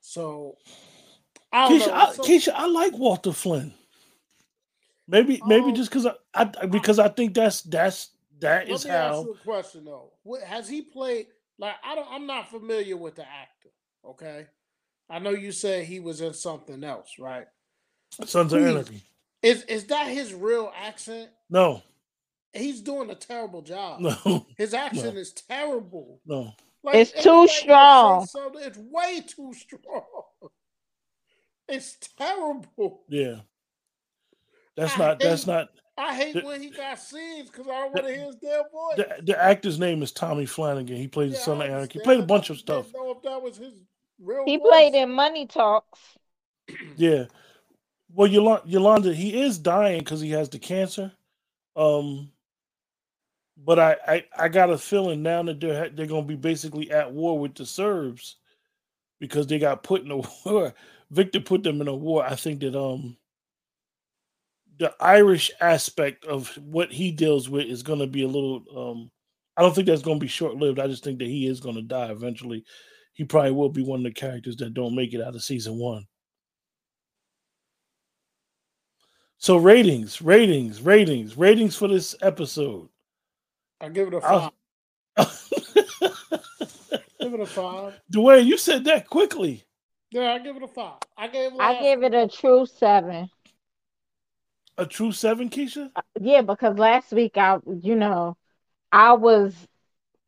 So, 0.00 0.58
I 1.50 1.68
Keisha, 1.68 1.90
I, 1.90 2.12
so, 2.12 2.22
Keisha, 2.22 2.52
I 2.54 2.66
like 2.66 2.92
Walter 2.92 3.32
Flynn. 3.32 3.72
Maybe, 5.08 5.40
maybe 5.46 5.66
um, 5.66 5.74
just 5.74 5.90
because 5.90 6.06
I, 6.06 6.12
I, 6.34 6.66
because 6.66 6.98
I 6.98 7.08
think 7.08 7.34
that's 7.34 7.62
that's 7.62 8.10
that 8.40 8.68
is 8.68 8.84
how. 8.84 8.90
Let 8.90 9.10
me 9.10 9.18
ask 9.18 9.26
you 9.26 9.32
a 9.32 9.44
question 9.44 9.84
though. 9.86 10.12
What, 10.22 10.42
has 10.42 10.68
he 10.68 10.82
played? 10.82 11.26
Like 11.58 11.74
I 11.82 11.94
don't, 11.94 12.08
I'm 12.10 12.26
not 12.26 12.50
familiar 12.50 12.96
with 12.96 13.16
the 13.16 13.22
actor. 13.22 13.70
Okay, 14.04 14.46
I 15.08 15.18
know 15.18 15.30
you 15.30 15.50
said 15.50 15.84
he 15.84 15.98
was 15.98 16.20
in 16.20 16.34
something 16.34 16.84
else, 16.84 17.14
right? 17.18 17.46
Sons 18.24 18.52
of 18.52 18.62
Anarchy. 18.62 19.02
Is 19.42 19.62
is 19.64 19.84
that 19.86 20.08
his 20.08 20.34
real 20.34 20.72
accent? 20.76 21.30
No. 21.48 21.82
He's 22.52 22.80
doing 22.80 23.10
a 23.10 23.14
terrible 23.14 23.62
job. 23.62 24.00
No. 24.00 24.46
His 24.56 24.74
accent 24.74 25.14
no. 25.14 25.20
is 25.20 25.32
terrible. 25.32 26.20
No. 26.26 26.52
Like, 26.82 26.96
it's 26.96 27.12
too 27.22 27.46
strong. 27.48 28.26
It's 28.56 28.78
way 28.78 29.22
too 29.26 29.52
strong. 29.54 30.02
It's 31.68 31.96
terrible. 32.16 33.02
Yeah. 33.08 33.40
That's 34.78 34.94
I 34.94 34.98
not. 34.98 35.22
Hate, 35.22 35.28
that's 35.28 35.46
not. 35.46 35.68
I 35.98 36.14
hate 36.14 36.34
the, 36.34 36.42
when 36.42 36.62
he 36.62 36.70
got 36.70 37.00
scenes 37.00 37.50
because 37.50 37.66
I 37.66 37.80
don't 37.80 37.92
want 37.92 38.06
to 38.06 38.14
hear 38.14 38.26
his 38.26 38.36
damn 38.36 38.62
voice. 38.70 38.96
The, 38.96 39.22
the, 39.24 39.42
actor's 39.42 39.80
name 39.80 40.04
is 40.04 40.12
Tommy 40.12 40.46
Flanagan. 40.46 40.96
He 40.96 41.08
played 41.08 41.32
yeah, 41.32 41.38
the 41.38 41.42
son 41.42 41.60
of 41.60 41.68
Anarchy. 41.68 41.98
He 41.98 42.04
played 42.04 42.20
a 42.20 42.26
bunch 42.26 42.48
of 42.50 42.58
stuff. 42.58 42.86
know 42.94 43.10
if 43.10 43.22
that 43.22 43.42
was 43.42 43.56
his 43.56 43.74
real. 44.22 44.44
He 44.46 44.56
voice. 44.56 44.68
played 44.68 44.94
in 44.94 45.10
Money 45.10 45.46
Talks. 45.46 45.98
yeah. 46.96 47.24
Well, 48.14 48.28
Yolanda, 48.28 48.62
Yolanda, 48.66 49.12
he 49.12 49.42
is 49.42 49.58
dying 49.58 49.98
because 49.98 50.20
he 50.20 50.30
has 50.30 50.48
the 50.48 50.60
cancer. 50.60 51.10
Um, 51.74 52.30
but 53.56 53.80
I, 53.80 53.96
I, 54.06 54.24
I 54.38 54.48
got 54.48 54.70
a 54.70 54.78
feeling 54.78 55.22
now 55.24 55.42
that 55.42 55.60
they're 55.60 55.88
they're 55.88 56.06
going 56.06 56.22
to 56.22 56.28
be 56.28 56.36
basically 56.36 56.92
at 56.92 57.12
war 57.12 57.36
with 57.36 57.56
the 57.56 57.66
Serbs 57.66 58.36
because 59.18 59.48
they 59.48 59.58
got 59.58 59.82
put 59.82 60.04
in 60.04 60.12
a 60.12 60.18
war. 60.46 60.72
Victor 61.10 61.40
put 61.40 61.64
them 61.64 61.80
in 61.80 61.88
a 61.88 61.94
war. 61.94 62.24
I 62.24 62.36
think 62.36 62.60
that 62.60 62.76
um 62.80 63.16
the 64.78 64.94
Irish 65.00 65.50
aspect 65.60 66.24
of 66.24 66.48
what 66.56 66.92
he 66.92 67.10
deals 67.10 67.48
with 67.48 67.66
is 67.66 67.82
going 67.82 67.98
to 67.98 68.06
be 68.06 68.22
a 68.22 68.28
little. 68.28 68.64
um 68.76 69.10
I 69.56 69.62
don't 69.62 69.74
think 69.74 69.88
that's 69.88 70.02
going 70.02 70.18
to 70.20 70.24
be 70.24 70.28
short 70.28 70.54
lived. 70.54 70.78
I 70.78 70.86
just 70.86 71.02
think 71.02 71.18
that 71.18 71.26
he 71.26 71.48
is 71.48 71.58
going 71.58 71.74
to 71.74 71.82
die 71.82 72.12
eventually. 72.12 72.64
He 73.14 73.24
probably 73.24 73.50
will 73.50 73.70
be 73.70 73.82
one 73.82 74.00
of 74.00 74.04
the 74.04 74.12
characters 74.12 74.56
that 74.58 74.72
don't 74.72 74.94
make 74.94 75.12
it 75.12 75.20
out 75.20 75.34
of 75.34 75.42
season 75.42 75.76
one. 75.78 76.04
So 79.38 79.56
ratings, 79.56 80.22
ratings, 80.22 80.80
ratings, 80.80 81.36
ratings 81.36 81.76
for 81.76 81.88
this 81.88 82.14
episode. 82.22 82.88
I 83.80 83.88
give 83.88 84.08
it 84.08 84.14
a 84.14 84.20
five. 84.20 84.50
give 87.20 87.34
it 87.34 87.40
a 87.40 87.46
five. 87.46 88.00
Dwayne, 88.12 88.46
you 88.46 88.58
said 88.58 88.84
that 88.84 89.08
quickly. 89.08 89.64
Yeah, 90.10 90.32
I 90.32 90.38
give 90.38 90.56
it 90.56 90.62
a 90.62 90.68
five. 90.68 90.98
I 91.16 91.28
gave. 91.28 91.52
I 91.58 91.80
gave 91.80 92.02
it 92.02 92.14
a 92.14 92.28
true 92.28 92.66
seven. 92.66 93.28
A 94.78 94.86
true 94.86 95.10
seven, 95.10 95.50
Keisha? 95.50 95.90
Uh, 95.94 96.02
yeah, 96.20 96.42
because 96.42 96.78
last 96.78 97.10
week 97.10 97.36
I, 97.36 97.58
you 97.82 97.96
know, 97.96 98.36
I 98.92 99.14
was, 99.14 99.52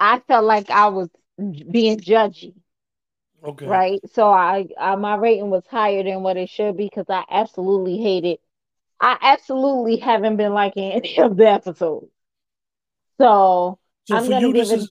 I 0.00 0.18
felt 0.18 0.44
like 0.44 0.68
I 0.70 0.88
was 0.88 1.08
being 1.38 2.00
judgy. 2.00 2.54
Okay. 3.42 3.66
Right. 3.66 4.00
So 4.12 4.28
I, 4.30 4.66
I 4.78 4.96
my 4.96 5.14
rating 5.16 5.50
was 5.50 5.62
higher 5.70 6.02
than 6.02 6.22
what 6.22 6.36
it 6.36 6.50
should 6.50 6.76
be 6.76 6.84
because 6.84 7.06
I 7.08 7.24
absolutely 7.30 7.98
hated. 7.98 8.38
I 9.00 9.16
absolutely 9.22 9.96
haven't 9.96 10.36
been 10.36 10.52
liking 10.52 10.92
any 10.92 11.18
of 11.18 11.36
the 11.36 11.48
episodes. 11.48 12.10
So, 13.18 13.78
so 14.04 14.16
I'm 14.16 14.26
for 14.26 14.32
you, 14.32 14.52
this 14.52 14.72
it... 14.72 14.80
is 14.80 14.90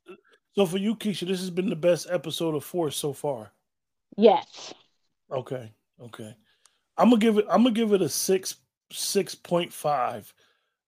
so 0.55 0.65
for 0.65 0.77
you, 0.77 0.95
Keisha. 0.95 1.27
This 1.27 1.41
has 1.41 1.49
been 1.49 1.69
the 1.69 1.75
best 1.75 2.07
episode 2.09 2.55
of 2.55 2.63
Force 2.63 2.95
so 2.95 3.13
far. 3.13 3.51
Yes. 4.17 4.73
Okay. 5.31 5.71
Okay. 6.01 6.35
I'm 6.97 7.09
gonna 7.09 7.19
give 7.19 7.37
it. 7.37 7.45
I'm 7.49 7.63
gonna 7.63 7.75
give 7.75 7.93
it 7.93 8.01
a 8.01 8.09
six 8.09 8.55
six 8.91 9.35
point 9.35 9.71
five. 9.71 10.33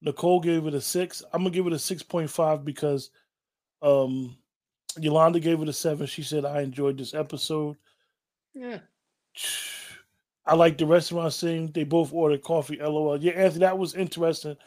Nicole 0.02 0.40
gave 0.40 0.66
it 0.66 0.74
a 0.74 0.82
six. 0.82 1.24
I'm 1.32 1.42
gonna 1.42 1.52
give 1.52 1.68
it 1.68 1.74
a 1.74 1.80
six 1.80 2.04
point 2.04 2.30
five 2.30 2.66
because 2.66 3.12
um 3.82 4.38
Yolanda 4.98 5.40
gave 5.40 5.62
it 5.62 5.70
a 5.70 5.74
seven. 5.74 6.08
She 6.08 6.24
said 6.24 6.46
I 6.46 6.62
enjoyed 6.62 6.98
this 6.98 7.14
episode. 7.14 7.78
Yeah. 8.54 8.80
I 10.46 10.56
like 10.56 10.78
the 10.78 10.88
restaurant 10.88 11.34
scene. 11.34 11.72
They 11.72 11.84
both 11.84 12.12
ordered 12.12 12.42
coffee. 12.42 12.78
LOL. 12.78 13.22
Yeah, 13.22 13.34
Anthony, 13.34 13.60
that 13.60 13.78
was 13.78 13.94
interesting. 13.94 14.58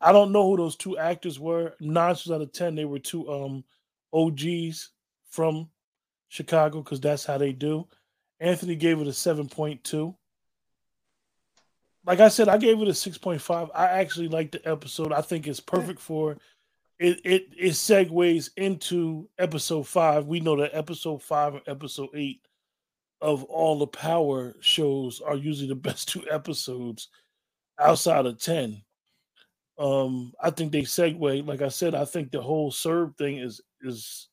I 0.00 0.12
don't 0.12 0.30
know 0.32 0.48
who 0.48 0.56
those 0.56 0.76
two 0.76 0.96
actors 0.96 1.40
were. 1.40 1.74
Nine 1.80 2.10
out 2.10 2.40
of 2.40 2.52
ten, 2.52 2.74
they 2.74 2.84
were 2.84 3.00
two 3.00 3.28
um 3.28 3.64
OGs 4.12 4.90
from 5.28 5.68
Chicago 6.28 6.82
because 6.82 7.00
that's 7.00 7.24
how 7.24 7.38
they 7.38 7.52
do. 7.52 7.86
Anthony 8.38 8.76
gave 8.76 9.00
it 9.00 9.08
a 9.08 9.12
seven 9.12 9.48
point 9.48 9.82
two. 9.82 10.14
Like 12.06 12.20
I 12.20 12.28
said, 12.28 12.48
I 12.48 12.58
gave 12.58 12.80
it 12.80 12.88
a 12.88 12.94
six 12.94 13.18
point 13.18 13.40
five. 13.40 13.70
I 13.74 13.86
actually 13.86 14.28
like 14.28 14.52
the 14.52 14.66
episode. 14.68 15.12
I 15.12 15.22
think 15.22 15.46
it's 15.46 15.60
perfect 15.60 16.00
for 16.00 16.36
it, 16.98 17.20
it 17.24 17.48
it 17.56 17.72
segues 17.72 18.50
into 18.56 19.28
episode 19.38 19.86
five. 19.86 20.26
We 20.26 20.40
know 20.40 20.56
that 20.56 20.76
episode 20.76 21.22
five 21.22 21.54
and 21.54 21.62
episode 21.66 22.10
eight 22.14 22.40
of 23.20 23.42
all 23.44 23.78
the 23.78 23.86
power 23.86 24.54
shows 24.60 25.20
are 25.20 25.36
usually 25.36 25.68
the 25.68 25.74
best 25.74 26.08
two 26.08 26.24
episodes 26.30 27.08
outside 27.80 28.26
of 28.26 28.38
10 28.38 28.80
um 29.78 30.32
i 30.40 30.48
think 30.48 30.70
they 30.70 30.82
segue 30.82 31.44
like 31.44 31.60
i 31.60 31.68
said 31.68 31.92
i 31.92 32.04
think 32.04 32.30
the 32.30 32.40
whole 32.40 32.70
Serb 32.70 33.16
thing 33.16 33.38
is 33.38 33.60
is 33.80 34.28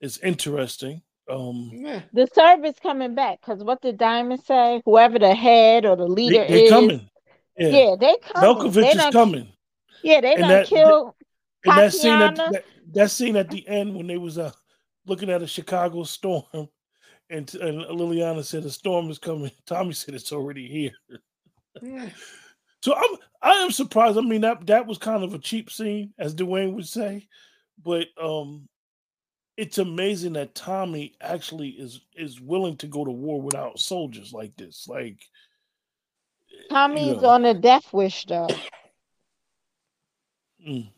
is 0.00 0.18
interesting 0.18 1.00
um 1.28 1.70
the 2.12 2.28
Serbs 2.32 2.78
coming 2.80 3.14
back 3.14 3.40
because 3.40 3.64
what 3.64 3.82
did 3.82 3.98
diamond 3.98 4.42
say? 4.44 4.80
Whoever 4.84 5.18
the 5.18 5.34
head 5.34 5.84
or 5.84 5.96
the 5.96 6.06
leader 6.06 6.44
they, 6.46 6.64
is 6.64 6.70
coming. 6.70 7.08
Yeah, 7.58 7.68
yeah 7.68 7.96
they 7.98 8.16
coming. 8.32 8.54
Malkovich 8.56 8.74
they 8.74 8.90
is 8.90 9.12
coming. 9.12 9.48
Yeah 10.02 10.20
they 10.20 10.36
gonna 10.36 10.64
kill 10.64 11.16
and 11.64 11.78
that 11.78 11.92
scene 11.92 12.12
at 12.12 12.36
that, 12.36 12.64
that 12.92 13.10
scene 13.10 13.36
at 13.36 13.50
the 13.50 13.66
end 13.66 13.94
when 13.94 14.06
they 14.06 14.18
was 14.18 14.38
uh 14.38 14.52
looking 15.06 15.30
at 15.30 15.42
a 15.42 15.46
chicago 15.46 16.02
storm 16.02 16.68
and, 17.30 17.52
and 17.54 17.82
Liliana 17.82 18.44
said 18.44 18.62
the 18.62 18.70
storm 18.70 19.10
is 19.10 19.18
coming. 19.18 19.50
Tommy 19.66 19.92
said 19.92 20.14
it's 20.14 20.32
already 20.32 20.68
here. 20.68 22.02
so 22.82 22.94
I'm 22.94 23.16
I 23.42 23.52
am 23.62 23.70
surprised. 23.70 24.18
I 24.18 24.22
mean 24.22 24.42
that 24.42 24.66
that 24.66 24.86
was 24.86 24.98
kind 24.98 25.24
of 25.24 25.34
a 25.34 25.38
cheap 25.38 25.70
scene, 25.70 26.12
as 26.18 26.34
Dwayne 26.34 26.74
would 26.74 26.86
say, 26.86 27.28
but 27.82 28.06
um, 28.20 28.68
it's 29.56 29.78
amazing 29.78 30.34
that 30.34 30.54
Tommy 30.54 31.14
actually 31.20 31.70
is 31.70 32.00
is 32.14 32.40
willing 32.40 32.76
to 32.78 32.86
go 32.86 33.04
to 33.04 33.10
war 33.10 33.40
without 33.40 33.78
soldiers 33.78 34.32
like 34.32 34.56
this. 34.56 34.86
Like 34.88 35.18
Tommy's 36.70 37.16
you 37.16 37.20
know. 37.20 37.28
on 37.28 37.44
a 37.44 37.54
death 37.54 37.92
wish 37.92 38.24
though. 38.26 38.48
Mm. 40.66 40.88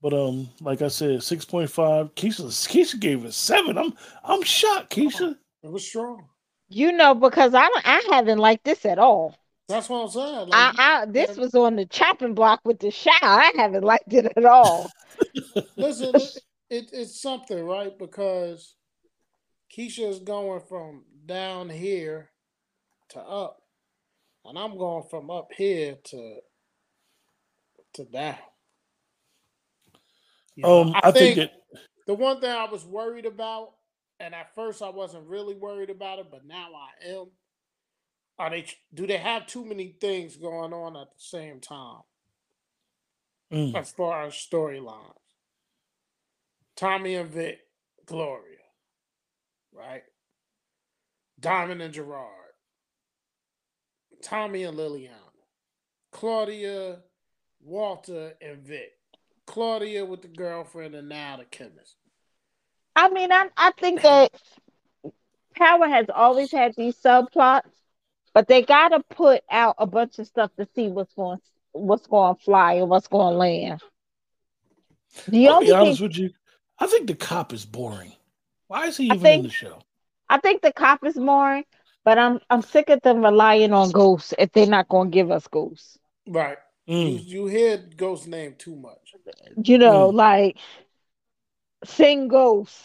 But 0.00 0.14
um, 0.14 0.48
like 0.60 0.82
I 0.82 0.88
said, 0.88 1.22
six 1.22 1.44
point 1.44 1.70
five. 1.70 2.14
Keisha, 2.14 2.44
Keisha 2.46 2.98
gave 2.98 3.24
it 3.24 3.34
seven. 3.34 3.78
I'm 3.78 3.92
I'm 4.24 4.42
shocked, 4.42 4.94
Keisha. 4.94 5.36
It 5.62 5.70
was 5.70 5.86
strong. 5.86 6.28
You 6.68 6.90
know, 6.90 7.14
because 7.14 7.54
I 7.54 7.68
I 7.84 8.02
haven't 8.10 8.38
liked 8.38 8.64
this 8.64 8.84
at 8.84 8.98
all. 8.98 9.36
That's 9.72 9.88
what 9.88 10.02
I'm 10.02 10.10
saying. 10.10 10.48
Like, 10.48 10.78
I, 10.78 11.02
I 11.02 11.06
this 11.06 11.36
was 11.36 11.54
on 11.54 11.76
the 11.76 11.86
chopping 11.86 12.34
block 12.34 12.60
with 12.64 12.78
the 12.78 12.90
shower. 12.90 13.16
I 13.22 13.52
haven't 13.56 13.84
liked 13.84 14.12
it 14.12 14.30
at 14.36 14.44
all. 14.44 14.90
Listen, 15.76 16.14
it, 16.14 16.38
it, 16.68 16.90
it's 16.92 17.20
something, 17.20 17.64
right? 17.64 17.98
Because 17.98 18.74
Keisha 19.74 20.08
is 20.08 20.18
going 20.18 20.60
from 20.68 21.04
down 21.24 21.70
here 21.70 22.30
to 23.10 23.20
up, 23.20 23.62
and 24.44 24.58
I'm 24.58 24.76
going 24.76 25.04
from 25.10 25.30
up 25.30 25.48
here 25.56 25.96
to 26.04 26.36
to 27.94 28.04
down. 28.04 28.36
You 30.54 30.64
know, 30.64 30.82
um, 30.82 30.92
I, 30.94 31.00
I 31.04 31.12
think, 31.12 31.36
think 31.36 31.50
it, 31.50 31.52
the 32.06 32.14
one 32.14 32.40
thing 32.40 32.50
I 32.50 32.66
was 32.70 32.84
worried 32.84 33.24
about, 33.24 33.70
and 34.20 34.34
at 34.34 34.54
first 34.54 34.82
I 34.82 34.90
wasn't 34.90 35.26
really 35.26 35.54
worried 35.54 35.88
about 35.88 36.18
it, 36.18 36.26
but 36.30 36.44
now 36.44 36.68
I 36.74 37.10
am. 37.10 37.26
Are 38.42 38.50
they? 38.50 38.66
Do 38.92 39.06
they 39.06 39.18
have 39.18 39.46
too 39.46 39.64
many 39.64 39.94
things 40.00 40.34
going 40.34 40.72
on 40.72 40.96
at 40.96 41.12
the 41.12 41.22
same 41.22 41.60
time? 41.60 42.00
Mm. 43.52 43.76
As 43.76 43.92
far 43.92 44.24
as 44.24 44.32
storylines, 44.32 45.12
Tommy 46.74 47.14
and 47.14 47.30
Vic, 47.30 47.60
Gloria, 48.04 48.58
right? 49.72 50.02
Diamond 51.38 51.82
and 51.82 51.94
Gerard, 51.94 52.56
Tommy 54.24 54.64
and 54.64 54.76
Liliana, 54.76 55.12
Claudia, 56.10 56.98
Walter, 57.60 58.32
and 58.42 58.58
Vic. 58.58 58.90
Claudia 59.46 60.04
with 60.04 60.22
the 60.22 60.28
girlfriend 60.28 60.96
and 60.96 61.08
now 61.08 61.36
the 61.36 61.44
chemist. 61.44 61.94
I 62.96 63.08
mean, 63.08 63.30
I 63.30 63.50
I 63.56 63.70
think 63.78 64.02
that 64.02 64.32
Power 65.54 65.86
has 65.86 66.06
always 66.12 66.50
had 66.50 66.74
these 66.76 66.96
subplots, 66.96 67.70
but 68.34 68.48
they 68.48 68.62
gotta 68.62 69.02
put 69.10 69.42
out 69.50 69.76
a 69.78 69.86
bunch 69.86 70.18
of 70.18 70.26
stuff 70.26 70.50
to 70.58 70.66
see 70.74 70.88
what's 70.88 71.14
going 71.14 71.38
what's 71.72 72.06
going 72.06 72.36
to 72.36 72.42
fly 72.42 72.74
and 72.74 72.88
what's 72.88 73.08
going 73.08 73.32
to 73.32 73.38
land. 73.38 73.80
The 75.28 75.48
I'll 75.48 75.54
only 75.54 75.66
be 75.66 75.72
honest 75.72 75.98
thing, 75.98 76.08
with 76.08 76.16
you, 76.18 76.30
I 76.78 76.86
think 76.86 77.06
the 77.06 77.14
cop 77.14 77.52
is 77.52 77.64
boring. 77.64 78.12
Why 78.68 78.86
is 78.86 78.96
he 78.96 79.06
even 79.06 79.20
think, 79.20 79.38
in 79.40 79.48
the 79.48 79.52
show? 79.52 79.78
I 80.28 80.38
think 80.38 80.62
the 80.62 80.72
cop 80.72 81.04
is 81.04 81.14
boring, 81.14 81.64
but 82.04 82.18
I'm 82.18 82.40
I'm 82.48 82.62
sick 82.62 82.88
of 82.88 83.02
them 83.02 83.22
relying 83.22 83.72
on 83.72 83.90
ghosts 83.90 84.32
if 84.38 84.52
they're 84.52 84.66
not 84.66 84.88
going 84.88 85.10
to 85.10 85.14
give 85.14 85.30
us 85.30 85.46
ghosts. 85.46 85.98
Right. 86.26 86.56
Mm. 86.88 87.24
You, 87.24 87.44
you 87.44 87.46
hear 87.46 87.76
Ghost 87.96 88.26
name 88.26 88.54
too 88.58 88.74
much. 88.74 89.14
You 89.62 89.78
know, 89.78 90.10
mm. 90.10 90.14
like 90.14 90.58
sing 91.84 92.28
Ghost. 92.28 92.76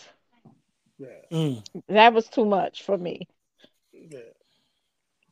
Yeah. 1.00 1.08
Mm. 1.32 1.64
That 1.88 2.14
was 2.14 2.28
too 2.28 2.46
much 2.46 2.84
for 2.84 2.98
me. 2.98 3.28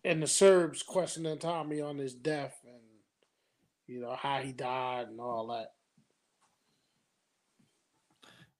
And 0.05 0.21
the 0.21 0.27
Serbs 0.27 0.83
questioning 0.83 1.39
Tommy 1.39 1.81
on 1.81 1.97
his 1.97 2.13
death 2.13 2.55
and 2.63 2.75
you 3.87 4.01
know 4.01 4.15
how 4.15 4.39
he 4.39 4.51
died 4.51 5.07
and 5.07 5.19
all 5.19 5.47
that. 5.47 5.71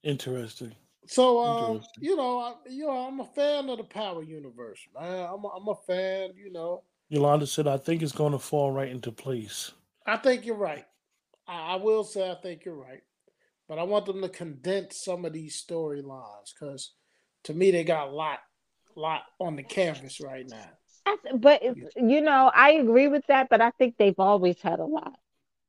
Interesting. 0.03 0.75
So, 1.08 1.43
um, 1.43 1.81
you 1.99 2.15
know, 2.15 2.39
I, 2.39 2.53
you 2.67 2.88
know, 2.88 3.08
I'm 3.08 3.19
a 3.19 3.25
fan 3.25 3.69
of 3.69 3.77
the 3.77 3.84
Power 3.84 4.23
Universe, 4.23 4.79
man. 4.99 5.27
I'm 5.31 5.43
a, 5.43 5.47
I'm 5.49 5.67
a 5.67 5.75
fan. 5.86 6.31
You 6.36 6.51
know, 6.51 6.81
Yolanda 7.10 7.45
said, 7.45 7.67
"I 7.67 7.77
think 7.77 8.01
it's 8.01 8.12
going 8.12 8.31
to 8.31 8.39
fall 8.39 8.71
right 8.71 8.89
into 8.89 9.12
place." 9.12 9.71
I 10.08 10.17
think 10.17 10.45
you're 10.45 10.55
right. 10.55 10.86
I, 11.47 11.73
I 11.73 11.75
will 11.75 12.03
say 12.03 12.29
I 12.29 12.36
think 12.41 12.65
you're 12.65 12.73
right, 12.73 13.03
but 13.67 13.77
I 13.77 13.84
want 13.84 14.08
them 14.08 14.21
to 14.23 14.29
condense 14.29 14.97
some 14.97 15.25
of 15.25 15.34
these 15.34 15.63
storylines 15.63 16.53
because 16.60 16.93
to 17.43 17.53
me 17.53 17.69
they 17.69 17.84
got 17.84 18.08
a 18.08 18.12
lot, 18.12 18.39
lot 18.95 19.21
on 19.39 19.55
the 19.55 19.63
canvas 19.63 20.19
right 20.19 20.49
now. 20.49 20.69
But 21.36 21.62
you 21.96 22.22
know, 22.22 22.52
I 22.54 22.72
agree 22.72 23.08
with 23.08 23.26
that, 23.28 23.50
but 23.50 23.62
I 23.62 23.72
think 23.72 23.96
they've 23.98 24.20
always 24.20 24.60
had 24.62 24.80
a 24.80 24.86
lot 24.86 25.18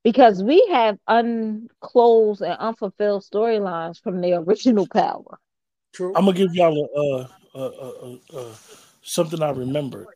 because 0.03 0.43
we 0.43 0.67
have 0.71 0.99
unclosed 1.09 2.41
and 2.43 2.57
unfulfilled 2.59 3.23
storylines 3.23 4.01
from 4.01 4.21
the 4.21 4.35
original 4.35 4.87
Power. 4.87 5.39
True. 5.93 6.13
I'm 6.15 6.25
gonna 6.25 6.37
give 6.37 6.55
y'all 6.55 7.29
a, 7.55 7.59
a, 7.59 7.63
a, 7.63 8.39
a 8.39 8.55
something 9.03 9.43
I 9.43 9.51
remember. 9.51 10.07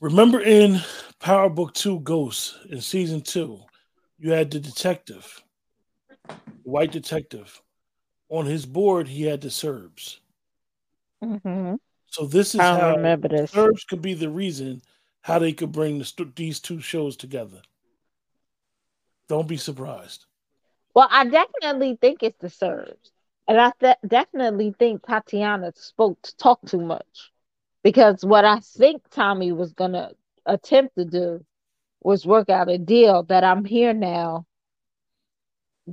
Remember 0.00 0.40
in 0.40 0.80
Power 1.20 1.48
Book 1.48 1.74
2 1.74 2.00
Ghosts 2.00 2.58
in 2.68 2.80
season 2.80 3.20
two, 3.20 3.60
you 4.18 4.32
had 4.32 4.50
the 4.50 4.60
detective, 4.60 5.42
white 6.64 6.92
detective. 6.92 7.60
On 8.28 8.46
his 8.46 8.64
board, 8.64 9.08
he 9.08 9.24
had 9.24 9.40
the 9.40 9.50
Serbs. 9.50 10.20
Mm-hmm. 11.22 11.74
So 12.12 12.26
this 12.26 12.54
is 12.54 12.60
I 12.60 12.78
how 12.78 12.96
remember 12.96 13.28
this. 13.28 13.52
Serbs 13.52 13.84
could 13.84 14.02
be 14.02 14.12
the 14.12 14.28
reason 14.28 14.82
how 15.22 15.38
they 15.38 15.54
could 15.54 15.72
bring 15.72 15.98
the, 15.98 16.32
these 16.36 16.60
two 16.60 16.78
shows 16.78 17.16
together. 17.16 17.62
Don't 19.28 19.48
be 19.48 19.56
surprised. 19.56 20.26
Well, 20.94 21.08
I 21.10 21.24
definitely 21.24 21.96
think 21.98 22.22
it's 22.22 22.38
the 22.38 22.50
Serbs, 22.50 23.12
and 23.48 23.58
I 23.58 23.72
th- 23.80 23.96
definitely 24.06 24.74
think 24.78 25.06
Tatiana 25.06 25.72
spoke 25.74 26.20
to 26.20 26.36
talk 26.36 26.60
too 26.66 26.82
much 26.82 27.32
because 27.82 28.22
what 28.22 28.44
I 28.44 28.60
think 28.60 29.08
Tommy 29.10 29.52
was 29.52 29.72
gonna 29.72 30.10
attempt 30.44 30.96
to 30.96 31.06
do 31.06 31.42
was 32.02 32.26
work 32.26 32.50
out 32.50 32.68
a 32.68 32.76
deal 32.76 33.22
that 33.24 33.42
I'm 33.42 33.64
here 33.64 33.94
now. 33.94 34.44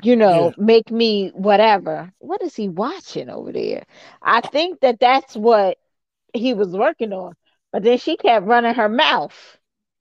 You 0.03 0.17
know, 0.17 0.47
yeah. 0.47 0.63
make 0.63 0.91
me 0.91 1.29
whatever. 1.29 2.11
What 2.19 2.41
is 2.41 2.55
he 2.57 2.67
watching 2.67 3.29
over 3.29 3.53
there? 3.53 3.85
I 4.21 4.41
think 4.41 4.81
that 4.81 4.99
that's 4.99 5.35
what 5.35 5.78
he 6.33 6.53
was 6.53 6.69
working 6.69 7.13
on. 7.13 7.33
But 7.71 7.83
then 7.83 7.97
she 7.97 8.17
kept 8.17 8.45
running 8.45 8.73
her 8.73 8.89
mouth. 8.89 9.35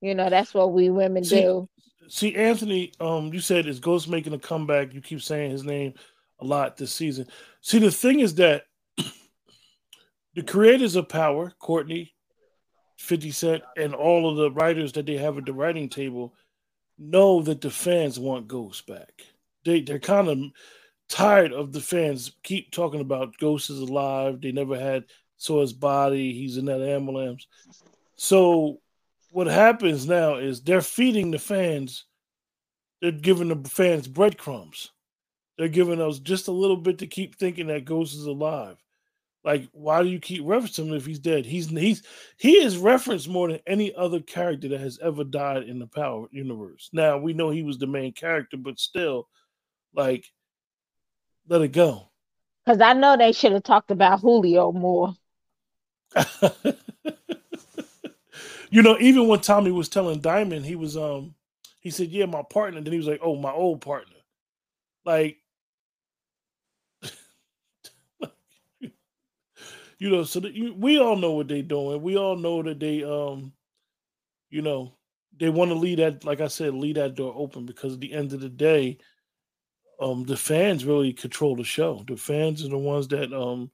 You 0.01 0.15
know, 0.15 0.31
that's 0.31 0.55
what 0.55 0.73
we 0.73 0.91
women 0.91 1.25
see, 1.25 1.41
do. 1.41 1.69
See, 2.09 2.35
Anthony, 2.35 2.93
um, 3.01 3.33
you 3.33 3.41
said 3.41 3.67
is 3.67 3.81
Ghost 3.81 4.09
making 4.09 4.33
a 4.33 4.39
comeback. 4.39 4.95
You 4.95 5.01
keep 5.01 5.21
saying 5.21 5.51
his 5.51 5.65
name 5.65 5.95
a 6.41 6.45
lot 6.45 6.77
this 6.77 6.93
season. 6.93 7.27
See, 7.61 7.79
the 7.79 7.91
thing 7.91 8.21
is 8.21 8.37
that 8.37 8.65
the 10.35 10.43
creators 10.43 10.97
of 10.97 11.09
Power, 11.09 11.53
Courtney, 11.59 12.15
50 12.99 13.31
Cent, 13.31 13.63
and 13.77 13.95
all 13.95 14.31
of 14.31 14.37
the 14.37 14.51
writers 14.53 14.93
that 14.93 15.07
they 15.07 15.17
have 15.17 15.37
at 15.37 15.47
the 15.47 15.53
writing 15.53 15.89
table 15.89 16.35
know 16.99 17.43
that 17.43 17.61
the 17.61 17.71
fans 17.71 18.19
want 18.19 18.49
Ghost 18.49 18.87
back. 18.87 19.23
They 19.65 19.83
they're 19.83 19.99
kind 19.99 20.29
of 20.29 20.39
tired 21.09 21.53
of 21.53 21.73
the 21.73 21.81
fans 21.81 22.33
keep 22.43 22.71
talking 22.71 23.01
about 23.01 23.37
Ghost 23.39 23.71
is 23.71 23.81
alive. 23.81 24.41
They 24.41 24.53
never 24.53 24.79
had 24.79 25.05
saw 25.39 25.63
his 25.63 25.73
body. 25.73 26.33
He's 26.33 26.57
in 26.59 26.67
that 26.67 26.83
ambulance. 26.83 27.47
So 28.17 28.81
what 29.31 29.47
happens 29.47 30.07
now 30.07 30.37
is 30.37 30.61
they're 30.61 30.83
feeding 30.83 31.31
the 31.31 31.39
fans. 31.39 32.05
They're 33.01 33.13
giving 33.13 33.49
the 33.49 33.69
fans 33.69 34.07
breadcrumbs. 34.09 34.91
They're 35.57 35.69
giving 35.69 36.01
us 36.01 36.19
just 36.19 36.49
a 36.49 36.53
little 36.53 36.77
bit 36.77 36.99
to 36.99 37.07
keep 37.07 37.37
thinking 37.37 37.69
that 37.69 37.85
Ghost 37.85 38.15
is 38.15 38.27
alive. 38.27 38.77
Like, 39.45 39.69
why 39.73 40.03
do 40.03 40.09
you 40.09 40.19
keep 40.19 40.43
referencing 40.43 40.89
him 40.89 40.95
if 40.95 41.07
he's 41.07 41.21
dead? 41.21 41.47
He's 41.47 41.69
he's 41.69 42.03
he 42.37 42.53
is 42.53 42.77
referenced 42.77 43.29
more 43.29 43.49
than 43.49 43.61
any 43.67 43.95
other 43.95 44.21
character 44.21 44.69
that 44.69 44.81
has 44.81 44.99
ever 45.01 45.25
died 45.25 45.63
in 45.63 45.79
the 45.79 45.87
Power 45.87 46.27
universe. 46.31 46.91
Now 46.93 47.19
we 47.19 47.33
know 47.33 47.51
he 47.51 47.63
was 47.63 47.79
the 47.79 47.87
main 47.87 48.13
character, 48.13 48.57
but 48.57 48.79
still, 48.79 49.29
like, 49.95 50.27
let 51.49 51.63
it 51.63 51.73
go. 51.73 52.11
Because 52.65 52.81
I 52.81 52.93
know 52.93 53.17
they 53.17 53.33
should 53.33 53.53
have 53.53 53.63
talked 53.63 53.91
about 53.91 54.21
Julio 54.21 54.73
more. 54.73 55.15
you 58.71 58.83
know, 58.83 58.97
even 59.01 59.29
when 59.29 59.41
Tommy 59.41 59.71
was 59.71 59.89
telling 59.89 60.21
Diamond, 60.21 60.65
he 60.67 60.77
was 60.77 60.97
um 60.97 61.35
he 61.81 61.91
said, 61.91 62.09
Yeah, 62.09 62.27
my 62.27 62.43
partner. 62.43 62.81
Then 62.81 62.93
he 62.93 62.99
was 62.99 63.09
like, 63.09 63.21
Oh, 63.23 63.37
my 63.37 63.53
old 63.53 63.81
partner. 63.81 64.17
Like 65.05 65.39
you 69.99 70.11
know, 70.11 70.25
so 70.25 70.41
you, 70.41 70.75
we 70.75 70.99
all 70.99 71.17
know 71.17 71.33
what 71.33 71.49
they're 71.49 71.63
doing. 71.63 72.03
We 72.03 72.17
all 72.17 72.37
know 72.37 72.63
that 72.63 72.81
they, 72.81 73.03
um, 73.05 73.53
you 74.51 74.63
know, 74.63 74.95
they 75.39 75.51
want 75.51 75.71
to 75.71 75.77
leave 75.77 75.99
that, 75.99 76.25
like 76.25 76.41
I 76.41 76.49
said, 76.49 76.75
leave 76.75 76.97
that 76.97 77.15
door 77.17 77.35
open 77.37 77.67
because 77.67 77.95
at 77.95 78.01
the 78.01 78.13
end 78.13 78.33
of 78.33 78.41
the 78.41 78.49
day, 78.49 78.99
um, 80.01 80.25
the 80.25 80.37
fans 80.37 80.85
really 80.85 81.13
control 81.13 81.57
the 81.57 81.65
show. 81.65 82.05
The 82.07 82.17
fans 82.17 82.65
are 82.65 82.69
the 82.69 82.79
ones 82.79 83.09
that 83.09 83.33
um 83.33 83.71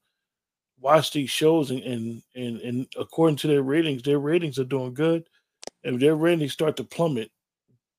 watch 0.84 1.10
these 1.10 1.30
shows, 1.30 1.70
and 1.70 1.82
and 1.82 2.22
and, 2.36 2.60
and 2.60 2.86
according 2.96 3.36
to 3.38 3.48
their 3.48 3.62
ratings, 3.62 4.02
their 4.02 4.20
ratings 4.20 4.58
are 4.58 4.64
doing 4.64 4.94
good. 4.94 5.28
If 5.82 5.98
their 5.98 6.14
ratings 6.14 6.52
start 6.52 6.76
to 6.76 6.84
plummet, 6.84 7.30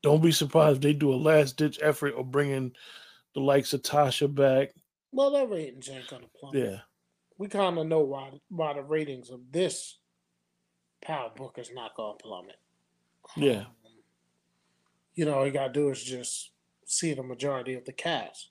don't 0.03 0.23
be 0.23 0.31
surprised 0.31 0.77
if 0.77 0.81
they 0.81 0.93
do 0.93 1.13
a 1.13 1.15
last 1.15 1.57
ditch 1.57 1.79
effort 1.81 2.15
of 2.15 2.31
bringing 2.31 2.71
the 3.33 3.41
likes 3.41 3.73
of 3.73 3.81
Tasha 3.81 4.33
back. 4.33 4.73
Well, 5.11 5.31
their 5.31 5.47
ratings 5.47 5.89
ain't 5.89 6.07
gonna 6.07 6.27
plummet. 6.39 6.63
Yeah 6.63 6.79
we 7.37 7.47
kind 7.47 7.77
of 7.77 7.87
know 7.87 8.01
why 8.01 8.31
why 8.49 8.73
the 8.73 8.81
ratings 8.81 9.29
of 9.29 9.39
this 9.51 9.97
power 11.01 11.31
book 11.35 11.57
is 11.57 11.71
not 11.73 11.95
going 11.95 12.17
to 12.17 12.23
plummet. 12.23 12.55
Yeah. 13.35 13.59
Um, 13.59 13.65
you 15.13 15.25
know, 15.25 15.35
all 15.35 15.45
you 15.45 15.51
got 15.51 15.67
to 15.67 15.73
do 15.73 15.89
is 15.89 16.03
just 16.03 16.51
see 16.85 17.13
the 17.13 17.23
majority 17.23 17.73
of 17.75 17.85
the 17.85 17.93
cast. 17.93 18.49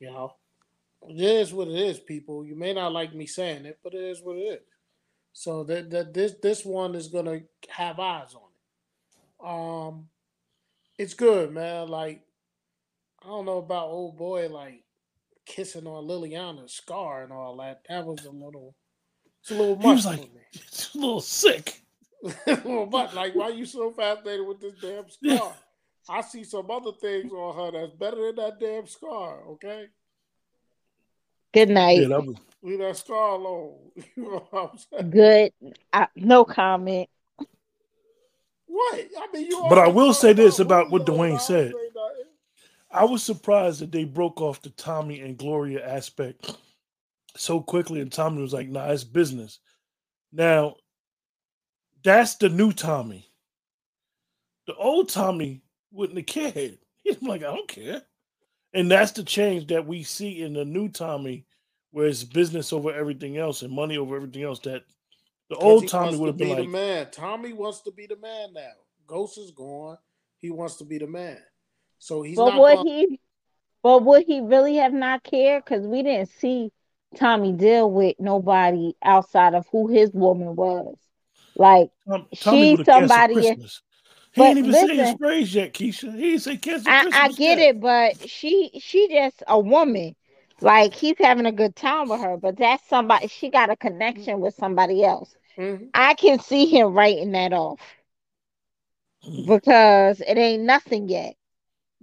You 0.00 0.10
know, 0.10 0.34
it 1.08 1.20
is 1.20 1.52
what 1.52 1.68
it 1.68 1.74
is, 1.74 1.98
people. 2.00 2.44
You 2.44 2.56
may 2.56 2.72
not 2.72 2.92
like 2.92 3.14
me 3.14 3.26
saying 3.26 3.66
it, 3.66 3.78
but 3.82 3.94
it 3.94 4.02
is 4.02 4.20
what 4.22 4.36
it 4.36 4.40
is. 4.40 4.60
So 5.32 5.64
that 5.64 5.90
that 5.90 6.14
this 6.14 6.34
this 6.42 6.64
one 6.64 6.94
is 6.94 7.08
gonna 7.08 7.40
have 7.68 7.98
eyes 7.98 8.34
on 8.34 8.42
it. 8.50 9.46
Um, 9.46 10.08
it's 10.98 11.14
good, 11.14 11.52
man. 11.52 11.88
Like 11.88 12.22
I 13.22 13.26
don't 13.26 13.46
know 13.46 13.58
about 13.58 13.88
old 13.88 14.16
boy. 14.16 14.48
Like 14.48 14.84
kissing 15.46 15.86
on 15.86 16.06
Liliana's 16.06 16.72
scar 16.72 17.22
and 17.22 17.32
all 17.32 17.56
that. 17.58 17.82
That 17.88 18.04
was 18.06 18.24
a 18.24 18.30
little, 18.30 18.74
it's 19.40 19.50
a 19.50 19.54
little 19.54 19.76
much. 19.76 19.84
He 19.84 19.90
was 19.90 20.06
like, 20.06 20.30
it's 20.52 20.94
a 20.94 20.98
little 20.98 21.20
sick. 21.20 21.80
but 22.46 23.14
like, 23.14 23.34
why 23.34 23.48
you 23.50 23.66
so 23.66 23.90
fascinated 23.92 24.46
with 24.46 24.60
this 24.60 24.74
damn 24.80 25.08
scar? 25.38 25.54
I 26.08 26.20
see 26.20 26.44
some 26.44 26.70
other 26.70 26.92
things 27.00 27.32
on 27.32 27.56
her 27.56 27.78
that's 27.80 27.96
better 27.96 28.26
than 28.26 28.36
that 28.36 28.60
damn 28.60 28.86
scar. 28.86 29.42
Okay. 29.52 29.86
Good 31.54 31.70
night. 31.70 32.00
Yeah, 32.00 32.08
that 32.08 32.26
was... 32.26 32.36
Leave 32.62 32.80
that 32.80 32.96
scar 32.96 33.36
alone. 33.36 33.76
you 34.16 34.22
know 34.24 34.68
i'm 34.98 35.10
Good. 35.10 35.52
I, 35.92 36.08
no 36.16 36.44
comment. 36.44 37.08
What? 38.66 39.00
I 39.18 39.28
mean, 39.32 39.46
you. 39.46 39.64
But 39.68 39.78
I 39.78 39.86
will 39.86 40.12
say 40.12 40.32
this 40.32 40.58
about 40.58 40.90
what 40.90 41.06
Dwayne 41.06 41.40
said. 41.40 41.72
I 42.90 43.04
was 43.04 43.22
surprised 43.22 43.80
that 43.80 43.92
they 43.92 44.04
broke 44.04 44.40
off 44.40 44.62
the 44.62 44.70
Tommy 44.70 45.20
and 45.20 45.36
Gloria 45.36 45.86
aspect 45.86 46.56
so 47.36 47.60
quickly, 47.60 48.00
and 48.00 48.10
Tommy 48.10 48.42
was 48.42 48.52
like, 48.52 48.68
"Nah, 48.68 48.90
it's 48.90 49.04
business." 49.04 49.60
Now, 50.32 50.76
that's 52.02 52.34
the 52.36 52.48
new 52.48 52.72
Tommy. 52.72 53.30
The 54.66 54.74
old 54.74 55.08
Tommy 55.08 55.62
wouldn't 55.92 56.18
have 56.18 56.26
cared. 56.26 56.78
He's 57.04 57.22
like, 57.22 57.42
"I 57.42 57.54
don't 57.54 57.68
care," 57.68 58.02
and 58.74 58.90
that's 58.90 59.12
the 59.12 59.22
change 59.22 59.68
that 59.68 59.86
we 59.86 60.02
see 60.02 60.42
in 60.42 60.52
the 60.52 60.64
new 60.64 60.88
Tommy, 60.88 61.46
where 61.92 62.06
it's 62.06 62.24
business 62.24 62.72
over 62.72 62.92
everything 62.92 63.38
else 63.38 63.62
and 63.62 63.72
money 63.72 63.96
over 63.96 64.16
everything 64.16 64.42
else. 64.42 64.58
That 64.60 64.82
the 65.48 65.56
old 65.56 65.88
Tommy 65.88 66.16
would 66.16 66.26
have 66.26 66.36
been 66.36 66.48
be 66.48 66.54
like, 66.54 66.64
the 66.64 66.68
man. 66.68 67.06
Tommy 67.12 67.52
wants 67.52 67.82
to 67.82 67.92
be 67.92 68.06
the 68.06 68.16
man 68.16 68.52
now. 68.52 68.72
Ghost 69.06 69.38
is 69.38 69.52
gone. 69.52 69.96
He 70.38 70.50
wants 70.50 70.76
to 70.76 70.84
be 70.84 70.98
the 70.98 71.06
man. 71.06 71.38
So 71.98 72.22
he's 72.22 72.36
but 72.36 72.58
would 72.58 72.76
going- 72.76 72.86
he 72.86 73.20
but 73.82 74.02
would 74.02 74.24
he 74.26 74.40
really 74.40 74.76
have 74.76 74.92
not 74.92 75.22
cared? 75.22 75.64
Because 75.64 75.86
we 75.86 76.02
didn't 76.02 76.30
see 76.30 76.72
Tommy 77.16 77.52
deal 77.52 77.90
with 77.90 78.16
nobody 78.18 78.94
outside 79.04 79.54
of 79.54 79.66
who 79.70 79.88
his 79.88 80.10
woman 80.12 80.56
was. 80.56 80.96
Like 81.56 81.90
um, 82.10 82.26
she's 82.32 82.84
somebody. 82.84 83.56
He 84.34 84.42
ain't 84.42 84.58
even 84.58 84.70
listen, 84.70 84.88
say 84.88 84.96
his 84.96 85.14
phrase 85.14 85.54
yet, 85.54 85.72
Keisha. 85.72 86.16
He 86.16 86.32
ain't 86.32 86.42
say 86.42 86.56
cancel 86.56 86.90
I, 86.90 87.08
I 87.12 87.28
get 87.28 87.58
yet. 87.58 87.76
it, 87.76 87.80
but 87.80 88.28
she 88.28 88.70
she 88.80 89.08
just 89.08 89.42
a 89.46 89.58
woman. 89.58 90.16
Like 90.60 90.94
he's 90.94 91.16
having 91.18 91.46
a 91.46 91.52
good 91.52 91.76
time 91.76 92.08
with 92.08 92.20
her, 92.20 92.36
but 92.36 92.56
that's 92.56 92.86
somebody. 92.88 93.28
She 93.28 93.50
got 93.50 93.70
a 93.70 93.76
connection 93.76 94.40
with 94.40 94.54
somebody 94.54 95.04
else. 95.04 95.34
Mm-hmm. 95.58 95.86
I 95.94 96.14
can 96.14 96.40
see 96.40 96.66
him 96.66 96.94
writing 96.94 97.32
that 97.32 97.52
off 97.52 97.80
mm. 99.24 99.46
because 99.46 100.20
it 100.20 100.36
ain't 100.36 100.64
nothing 100.64 101.08
yet 101.08 101.34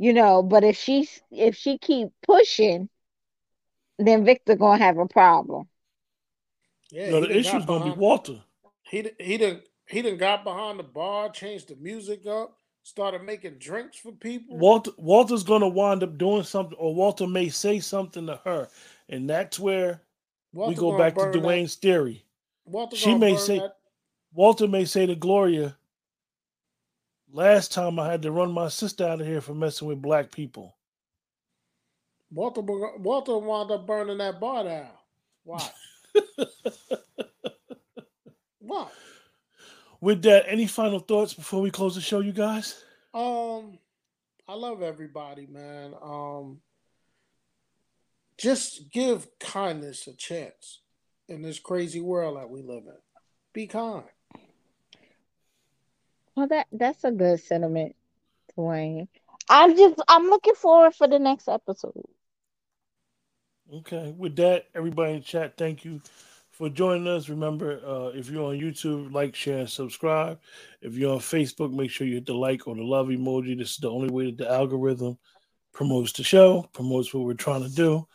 you 0.01 0.13
know 0.13 0.41
but 0.41 0.63
if 0.63 0.75
she 0.75 1.07
if 1.31 1.55
she 1.55 1.77
keep 1.77 2.09
pushing 2.25 2.89
then 3.99 4.25
victor 4.25 4.55
gonna 4.55 4.83
have 4.83 4.97
a 4.97 5.07
problem 5.07 5.67
yeah 6.89 7.11
no, 7.11 7.21
the 7.21 7.37
issue's 7.37 7.65
gonna 7.65 7.85
be 7.85 7.91
walter 7.91 8.39
he 8.81 9.07
he 9.19 9.37
didn't 9.37 9.63
he 9.91 10.01
didn't 10.01 10.19
got 10.19 10.43
behind 10.43 10.79
the 10.79 10.83
bar 10.83 11.29
changed 11.29 11.67
the 11.69 11.75
music 11.77 12.25
up 12.25 12.57
started 12.83 13.23
making 13.23 13.53
drinks 13.59 13.97
for 13.97 14.11
people 14.13 14.57
walter 14.57 14.91
walter's 14.97 15.43
gonna 15.43 15.67
wind 15.67 16.01
up 16.03 16.17
doing 16.17 16.43
something 16.43 16.77
or 16.77 16.95
walter 16.95 17.27
may 17.27 17.49
say 17.49 17.79
something 17.79 18.25
to 18.25 18.39
her 18.43 18.67
and 19.09 19.29
that's 19.29 19.59
where 19.59 20.01
walter 20.53 20.69
we 20.69 20.75
go 20.75 20.97
back 20.97 21.15
to 21.15 21.21
dwayne's 21.39 21.75
that. 21.75 21.81
theory 21.81 22.23
walter 22.65 22.95
she 22.95 23.13
may 23.15 23.37
say 23.37 23.59
that. 23.59 23.75
walter 24.33 24.67
may 24.67 24.85
say 24.85 25.05
to 25.05 25.15
gloria 25.15 25.75
Last 27.33 27.71
time 27.71 27.97
I 27.97 28.11
had 28.11 28.21
to 28.23 28.31
run 28.31 28.51
my 28.51 28.67
sister 28.67 29.07
out 29.07 29.21
of 29.21 29.27
here 29.27 29.39
for 29.39 29.53
messing 29.53 29.87
with 29.87 30.01
black 30.01 30.31
people. 30.31 30.75
Walter 32.29 32.61
Walter 32.61 33.37
wound 33.37 33.71
up 33.71 33.87
burning 33.87 34.17
that 34.17 34.39
bar 34.39 34.65
down. 34.65 34.89
Why? 35.43 35.69
Why? 38.59 38.87
With 40.01 40.23
that, 40.23 40.45
any 40.47 40.65
final 40.65 40.99
thoughts 40.99 41.35
before 41.35 41.61
we 41.61 41.69
close 41.69 41.93
the 41.93 42.01
show, 42.01 42.21
you 42.21 42.31
guys? 42.31 42.83
Um, 43.13 43.77
I 44.47 44.55
love 44.55 44.81
everybody, 44.81 45.45
man. 45.45 45.93
Um, 46.01 46.61
just 48.35 48.89
give 48.91 49.27
kindness 49.39 50.07
a 50.07 50.13
chance 50.13 50.79
in 51.29 51.43
this 51.43 51.59
crazy 51.59 52.01
world 52.01 52.37
that 52.37 52.49
we 52.49 52.63
live 52.63 52.83
in. 52.87 52.97
Be 53.53 53.67
kind. 53.67 54.03
Well, 56.35 56.47
that 56.47 56.65
that's 56.71 57.03
a 57.03 57.11
good 57.11 57.39
sentiment, 57.39 57.95
Dwayne. 58.57 59.07
I'm 59.49 59.77
just 59.77 60.01
I'm 60.07 60.27
looking 60.27 60.55
forward 60.55 60.95
for 60.95 61.07
the 61.07 61.19
next 61.19 61.47
episode. 61.47 62.05
Okay, 63.71 64.15
with 64.17 64.35
that, 64.37 64.65
everybody 64.73 65.13
in 65.13 65.21
chat, 65.21 65.57
thank 65.57 65.85
you 65.85 66.01
for 66.61 66.69
joining 66.69 67.07
us. 67.07 67.27
Remember, 67.27 67.81
uh, 67.83 68.09
if 68.09 68.29
you're 68.29 68.45
on 68.45 68.59
YouTube, 68.59 69.11
like, 69.11 69.33
share, 69.33 69.57
and 69.61 69.69
subscribe. 69.69 70.39
If 70.83 70.93
you're 70.93 71.13
on 71.13 71.19
Facebook, 71.19 71.73
make 71.73 71.89
sure 71.89 72.05
you 72.05 72.15
hit 72.15 72.27
the 72.27 72.35
like 72.35 72.67
or 72.67 72.75
the 72.75 72.83
love 72.83 73.07
emoji. 73.07 73.57
This 73.57 73.71
is 73.71 73.77
the 73.77 73.89
only 73.89 74.09
way 74.09 74.25
that 74.25 74.37
the 74.37 74.51
algorithm 74.51 75.17
promotes 75.73 76.11
the 76.13 76.21
show, 76.21 76.69
promotes 76.71 77.11
what 77.15 77.25
we're 77.25 77.33
trying 77.33 77.63
to 77.63 77.73
do. 77.73 78.07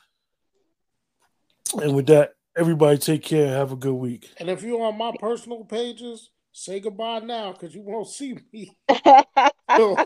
And 1.83 1.97
with 1.97 2.07
that, 2.07 2.35
everybody 2.57 2.99
take 2.99 3.25
care. 3.25 3.49
Have 3.49 3.73
a 3.73 3.77
good 3.77 3.95
week. 3.95 4.31
And 4.39 4.49
if 4.49 4.63
you're 4.63 4.81
on 4.81 4.97
my 4.97 5.13
personal 5.19 5.65
pages, 5.65 6.31
say 6.53 6.79
goodbye 6.79 7.19
now 7.19 7.51
because 7.51 7.75
you 7.75 7.81
won't 7.81 8.07
see 8.07 8.39
me 8.53 8.77
till, 9.75 9.97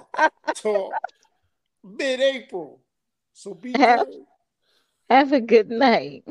till 0.55 0.93
mid 1.85 2.21
April. 2.21 2.81
So 3.35 3.53
be 3.53 3.73
have, 3.73 4.07
good. 4.07 4.25
Have 5.11 5.33
a 5.35 5.41
good 5.43 5.69
night. 5.69 6.25